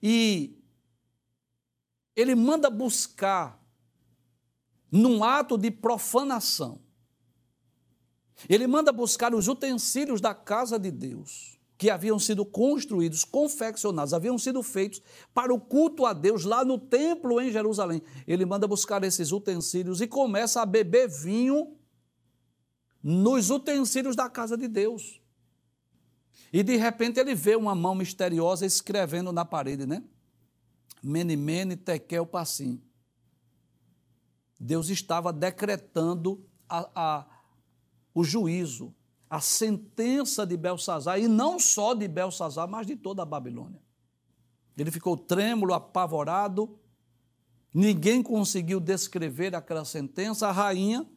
e 0.02 0.64
ele 2.16 2.34
manda 2.34 2.70
buscar 2.70 3.62
num 4.90 5.26
ato 5.26 5.58
de 5.58 5.72
profanação. 5.72 6.80
Ele 8.48 8.66
manda 8.66 8.94
buscar 8.94 9.36
os 9.36 9.50
utensílios 9.50 10.22
da 10.22 10.34
casa 10.34 10.80
de 10.80 10.90
Deus, 10.90 11.55
que 11.78 11.90
haviam 11.90 12.18
sido 12.18 12.46
construídos, 12.46 13.24
confeccionados, 13.24 14.14
haviam 14.14 14.38
sido 14.38 14.64
feitos 14.64 15.02
para 15.34 15.54
o 15.54 15.60
culto 15.60 16.06
a 16.06 16.14
Deus 16.14 16.46
lá 16.46 16.64
no 16.64 16.78
templo 16.78 17.42
em 17.42 17.52
Jerusalém. 17.52 18.02
Ele 18.26 18.46
manda 18.46 18.68
buscar 18.68 19.04
esses 19.04 19.32
utensílios 19.32 20.00
e 20.00 20.08
começa 20.08 20.62
a 20.62 20.66
beber 20.66 21.10
vinho 21.10 21.76
nos 23.04 23.50
utensílios 23.50 24.16
da 24.16 24.30
casa 24.30 24.58
de 24.58 24.68
Deus. 24.68 25.22
E 26.52 26.64
de 26.64 26.78
repente 26.78 27.20
ele 27.20 27.36
vê 27.36 27.56
uma 27.56 27.76
mão 27.76 27.94
misteriosa 27.94 28.66
escrevendo 28.66 29.34
na 29.34 29.44
parede, 29.44 29.86
né? 29.86 30.02
Mene, 31.04 31.36
mene, 31.36 31.76
tekel, 31.76 32.26
passim. 32.26 32.82
Deus 34.58 34.90
estava 34.90 35.34
decretando 35.34 36.44
a, 36.68 36.90
a, 36.96 37.28
o 38.14 38.24
juízo, 38.24 38.96
a 39.30 39.42
sentença 39.42 40.46
de 40.46 40.56
Belsazar, 40.56 41.20
e 41.20 41.28
não 41.28 41.60
só 41.60 41.94
de 41.94 42.08
Belsazar, 42.08 42.68
mas 42.68 42.86
de 42.86 42.96
toda 42.96 43.24
a 43.24 43.26
Babilônia. 43.26 43.82
Ele 44.78 44.92
ficou 44.92 45.18
trêmulo, 45.18 45.74
apavorado, 45.74 46.78
ninguém 47.74 48.22
conseguiu 48.22 48.80
descrever 48.80 49.56
aquela 49.56 49.86
sentença. 49.86 50.48
A 50.48 50.52
rainha, 50.52 51.10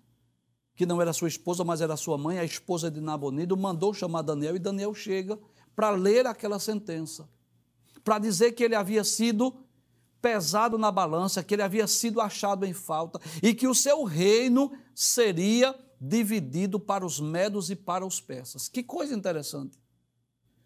que 0.74 0.86
não 0.86 1.02
era 1.02 1.12
sua 1.12 1.28
esposa, 1.28 1.64
mas 1.64 1.80
era 1.80 1.96
sua 1.96 2.16
mãe, 2.16 2.38
a 2.38 2.44
esposa 2.44 2.90
de 2.90 3.00
Nabonido, 3.00 3.56
mandou 3.56 3.92
chamar 3.92 4.22
Daniel, 4.22 4.56
e 4.56 4.60
Daniel 4.60 4.94
chega 4.94 5.38
para 5.74 5.90
ler 5.90 6.26
aquela 6.26 6.58
sentença, 6.58 7.28
para 8.02 8.18
dizer 8.18 8.52
que 8.52 8.64
ele 8.64 8.74
havia 8.74 9.04
sido 9.04 9.64
pesado 10.20 10.78
na 10.78 10.90
balança, 10.90 11.42
que 11.42 11.54
ele 11.54 11.62
havia 11.62 11.86
sido 11.86 12.20
achado 12.20 12.64
em 12.64 12.72
falta 12.72 13.20
e 13.42 13.54
que 13.54 13.68
o 13.68 13.74
seu 13.74 14.02
reino 14.02 14.72
seria 14.94 15.74
dividido 16.00 16.78
para 16.78 17.04
os 17.04 17.20
medos 17.20 17.70
e 17.70 17.76
para 17.76 18.06
os 18.06 18.20
persas. 18.20 18.68
Que 18.68 18.82
coisa 18.82 19.14
interessante. 19.14 19.78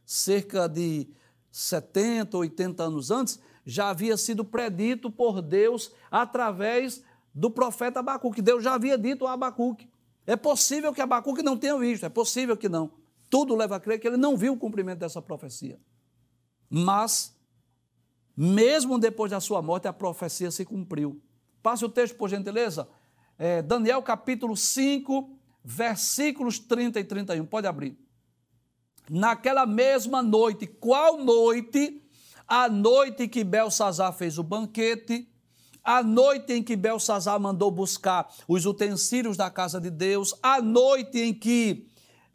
Cerca 0.05 0.69
de 0.69 1.09
70, 1.51 2.37
80 2.37 2.83
anos 2.83 3.11
antes, 3.11 3.41
já 3.65 3.91
havia 3.91 4.17
sido 4.17 4.45
predito 4.45 5.11
por 5.11 5.41
Deus 5.41 5.93
através 6.11 7.03
do 7.35 7.51
profeta 7.51 8.01
Abacuque. 8.01 8.43
Deus 8.43 8.63
já 8.63 8.75
havia 8.75 8.99
dito 8.99 9.27
a 9.27 9.33
Abacuque. 9.33 9.89
É 10.27 10.37
possível 10.37 10.93
que 10.93 11.01
Abacuque 11.01 11.43
não 11.43 11.57
tenha 11.57 11.77
visto, 11.79 12.05
é 12.05 12.09
possível 12.09 12.57
que 12.57 12.69
não. 12.69 12.93
Tudo 13.29 13.57
leva 13.57 13.77
a 13.77 13.81
crer 13.81 13.99
que 13.99 14.07
ele 14.07 14.17
não 14.17 14.37
viu 14.37 14.53
o 14.53 14.59
cumprimento 14.59 14.99
dessa 14.99 15.23
profecia. 15.23 15.81
Mas 16.69 17.35
mesmo 18.37 18.99
depois 18.99 19.31
da 19.31 19.41
sua 19.41 19.61
morte, 19.61 19.89
a 19.89 19.93
profecia 19.93 20.51
se 20.51 20.65
cumpriu. 20.65 21.21
Passe 21.63 21.85
o 21.85 21.89
texto, 21.89 22.17
por 22.17 22.29
gentileza. 22.29 22.89
É, 23.45 23.61
Daniel 23.61 24.01
capítulo 24.05 24.57
5, 24.57 25.29
versículos 25.65 26.61
30 26.61 27.01
e 27.01 27.05
31. 27.05 27.45
Pode 27.45 27.67
abrir. 27.67 27.99
Naquela 29.11 29.67
mesma 29.67 30.23
noite, 30.23 30.65
qual 30.65 31.19
noite? 31.19 32.01
A 32.47 32.69
noite 32.69 33.27
que 33.27 33.43
Belsazar 33.43 34.13
fez 34.13 34.39
o 34.39 34.45
banquete, 34.45 35.29
a 35.83 36.05
noite 36.05 36.53
em 36.53 36.63
que 36.63 36.77
Belsazar 36.77 37.41
mandou 37.41 37.69
buscar 37.69 38.33
os 38.47 38.65
utensílios 38.65 39.37
da 39.37 39.51
casa 39.51 39.81
de 39.81 39.91
Deus, 39.91 40.33
a 40.41 40.63
noite 40.63 41.19
em 41.19 41.35
que 41.35 41.89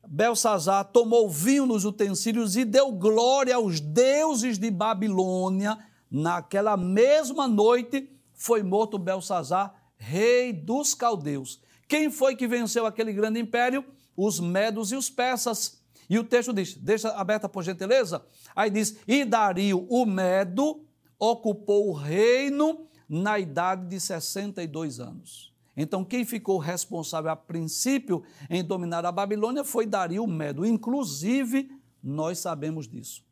Belsazar 0.05 0.91
tomou 0.91 1.29
vinho 1.29 1.65
nos 1.65 1.85
utensílios 1.85 2.57
e 2.57 2.65
deu 2.65 2.91
glória 2.91 3.55
aos 3.55 3.79
deuses 3.79 4.57
de 4.57 4.69
Babilônia. 4.69 5.77
Naquela 6.11 6.75
mesma 6.75 7.47
noite 7.47 8.11
foi 8.33 8.61
morto 8.61 8.97
Belsazar, 8.97 9.76
rei 9.97 10.53
dos 10.53 10.93
caldeus. 10.93 11.61
Quem 11.87 12.09
foi 12.09 12.35
que 12.35 12.47
venceu 12.47 12.85
aquele 12.85 13.13
grande 13.13 13.39
império? 13.39 13.83
Os 14.15 14.39
medos 14.39 14.91
e 14.91 14.95
os 14.95 15.09
persas. 15.09 15.81
E 16.09 16.17
o 16.17 16.23
texto 16.23 16.53
diz, 16.53 16.73
deixa 16.75 17.09
aberta 17.09 17.49
por 17.49 17.63
gentileza, 17.63 18.25
aí 18.55 18.69
diz, 18.69 18.97
e 19.05 19.25
Dario, 19.25 19.85
o 19.89 20.05
medo, 20.05 20.85
ocupou 21.19 21.89
o 21.89 21.93
reino 21.93 22.87
na 23.09 23.39
idade 23.39 23.87
de 23.87 23.99
62 23.99 24.99
anos. 24.99 25.53
Então, 25.75 26.03
quem 26.03 26.25
ficou 26.25 26.57
responsável 26.57 27.29
a 27.29 27.35
princípio 27.35 28.23
em 28.49 28.63
dominar 28.63 29.05
a 29.05 29.11
Babilônia 29.11 29.63
foi 29.63 29.85
Dario 29.85 30.25
Medo. 30.25 30.65
Inclusive, 30.65 31.69
nós 32.01 32.39
sabemos 32.39 32.87
disso. 32.87 33.23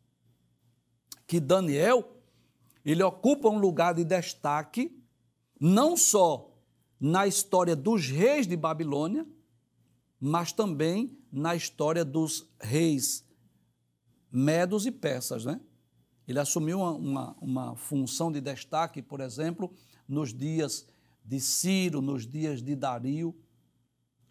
Que 1.26 1.40
Daniel, 1.40 2.18
ele 2.86 3.02
ocupa 3.02 3.50
um 3.50 3.58
lugar 3.58 3.96
de 3.96 4.04
destaque, 4.04 4.96
não 5.60 5.98
só 5.98 6.55
na 7.00 7.28
história 7.28 7.76
dos 7.76 8.08
reis 8.08 8.48
de 8.48 8.56
Babilônia, 8.56 9.26
mas 10.20 10.52
também 10.52 11.18
na 11.32 11.56
história 11.56 12.06
dos 12.06 12.50
reis 12.60 13.26
medos 14.32 14.86
e 14.86 14.92
persas, 14.92 15.46
né? 15.46 15.60
Ele 16.28 16.40
assumiu 16.40 16.80
uma, 16.80 16.92
uma, 16.92 17.36
uma 17.40 17.76
função 17.76 18.32
de 18.32 18.42
destaque, 18.42 19.02
por 19.02 19.22
exemplo, 19.22 19.72
nos 20.08 20.34
dias 20.34 20.88
de 21.24 21.40
Ciro, 21.40 22.02
nos 22.02 22.28
dias 22.28 22.62
de 22.62 22.76
Dario, 22.76 23.36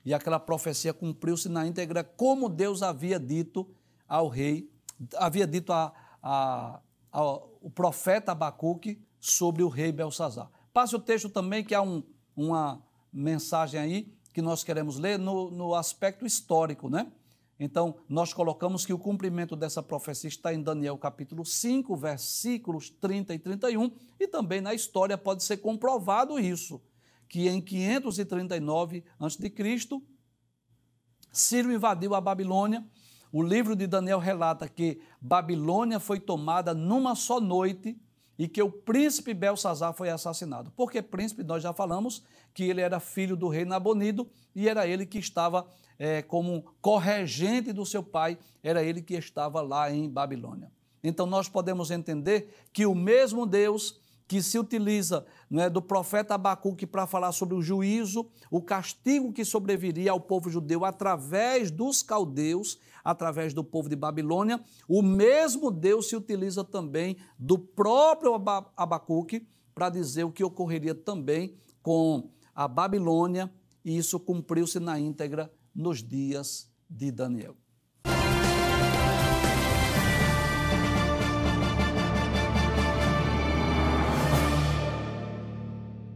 e 0.05 0.13
aquela 0.13 0.39
profecia 0.39 0.93
cumpriu-se 0.93 1.49
na 1.49 1.67
íntegra, 1.67 2.05
como 2.05 2.49
Deus 2.49 2.83
havia 2.83 3.19
dito 3.19 3.67
ao 4.07 4.29
rei, 4.29 4.71
havia 5.17 5.47
dito 5.47 5.73
a, 5.73 5.95
a, 6.23 6.81
o 7.13 7.71
profeta 7.71 8.33
Abacuque 8.33 9.01
sobre 9.19 9.63
o 9.63 9.69
rei 9.69 9.91
Belsazar. 9.91 10.51
Passe 10.73 10.95
o 10.95 11.01
texto 11.01 11.31
também, 11.31 11.65
que 11.65 11.75
há 11.75 11.81
um, 11.81 12.03
uma 12.37 12.83
mensagem 13.13 13.81
aí 13.81 14.15
que 14.33 14.43
nós 14.43 14.65
queremos 14.65 14.99
ler 14.99 15.19
no, 15.19 15.51
no 15.51 15.75
aspecto 15.75 16.27
histórico, 16.27 16.89
né? 16.89 17.07
Então, 17.59 17.95
nós 18.09 18.33
colocamos 18.33 18.85
que 18.85 18.93
o 18.93 18.99
cumprimento 18.99 19.55
dessa 19.55 19.81
profecia 19.81 20.29
está 20.29 20.53
em 20.53 20.61
Daniel 20.61 20.99
capítulo 20.99 21.45
5, 21.45 21.97
versículos 21.97 22.91
30 22.91 23.33
e 23.33 23.39
31, 23.39 23.93
e 24.19 24.27
também 24.27 24.61
na 24.61 24.75
história 24.75 25.17
pode 25.17 25.45
ser 25.45 25.59
comprovado 25.59 26.39
isso, 26.39 26.83
que 27.29 27.49
em 27.49 27.61
539 27.61 29.05
a.C., 29.21 29.53
Ciro 31.33 31.73
invadiu 31.73 32.15
a 32.15 32.21
Babilônia. 32.21 32.85
O 33.33 33.43
livro 33.43 33.75
de 33.75 33.87
Daniel 33.87 34.21
relata 34.21 34.69
que 34.69 35.01
Babilônia 35.21 35.99
foi 35.99 36.21
tomada 36.21 36.73
numa 36.73 37.17
só 37.17 37.41
noite 37.41 38.01
e 38.39 38.49
que 38.49 38.63
o 38.63 38.71
príncipe 38.71 39.33
Belsazar 39.33 39.93
foi 39.93 40.11
assassinado. 40.11 40.73
Porque 40.77 41.01
príncipe, 41.01 41.43
nós 41.43 41.63
já 41.63 41.73
falamos 41.73 42.23
que 42.53 42.65
ele 42.65 42.81
era 42.81 43.01
filho 43.01 43.37
do 43.37 43.49
rei 43.49 43.65
Nabonido 43.65 44.29
e 44.55 44.69
era 44.69 44.87
ele 44.87 45.07
que 45.07 45.19
estava 45.19 45.67
é, 45.99 46.23
como 46.23 46.65
corregente 46.81 47.73
do 47.73 47.87
seu 47.87 48.03
pai, 48.03 48.39
era 48.63 48.83
ele 48.83 49.03
que 49.03 49.15
estava 49.15 49.61
lá 49.61 49.91
em 49.91 50.09
Babilônia. 50.09 50.71
Então 51.03 51.27
nós 51.27 51.49
podemos 51.49 51.91
entender 51.91 52.49
que 52.73 52.87
o 52.87 52.95
mesmo 52.95 53.47
Deus 53.47 54.01
que 54.27 54.43
se 54.43 54.59
utiliza 54.59 55.27
é, 55.61 55.69
do 55.71 55.83
profeta 55.83 56.35
Abacuque 56.35 56.87
para 56.87 57.07
falar 57.07 57.33
sobre 57.33 57.55
o 57.55 57.63
juízo, 57.63 58.27
o 58.51 58.63
castigo 58.63 59.33
que 59.33 59.45
sobreviria 59.45 60.11
ao 60.11 60.21
povo 60.21 60.49
judeu 60.49 60.85
através 60.85 61.71
dos 61.71 62.03
caldeus, 62.03 62.79
através 63.03 63.53
do 63.53 63.63
povo 63.63 63.89
de 63.89 63.97
Babilônia, 63.97 64.63
o 64.89 65.03
mesmo 65.03 65.71
Deus 65.71 66.09
se 66.09 66.17
utiliza 66.17 66.65
também 66.65 67.17
do 67.39 67.59
próprio 67.59 68.35
Abacuque 68.77 69.47
para 69.75 69.91
dizer 69.91 70.25
o 70.25 70.33
que 70.33 70.45
ocorreria 70.45 70.95
também 70.95 71.55
com 71.83 72.31
a 72.55 72.69
Babilônia, 72.69 73.53
e 73.85 73.97
isso 73.97 74.19
cumpriu-se 74.19 74.81
na 74.81 74.99
íntegra 74.99 75.53
nos 75.75 76.03
dias 76.03 76.71
de 76.89 77.11
Daniel. 77.11 77.64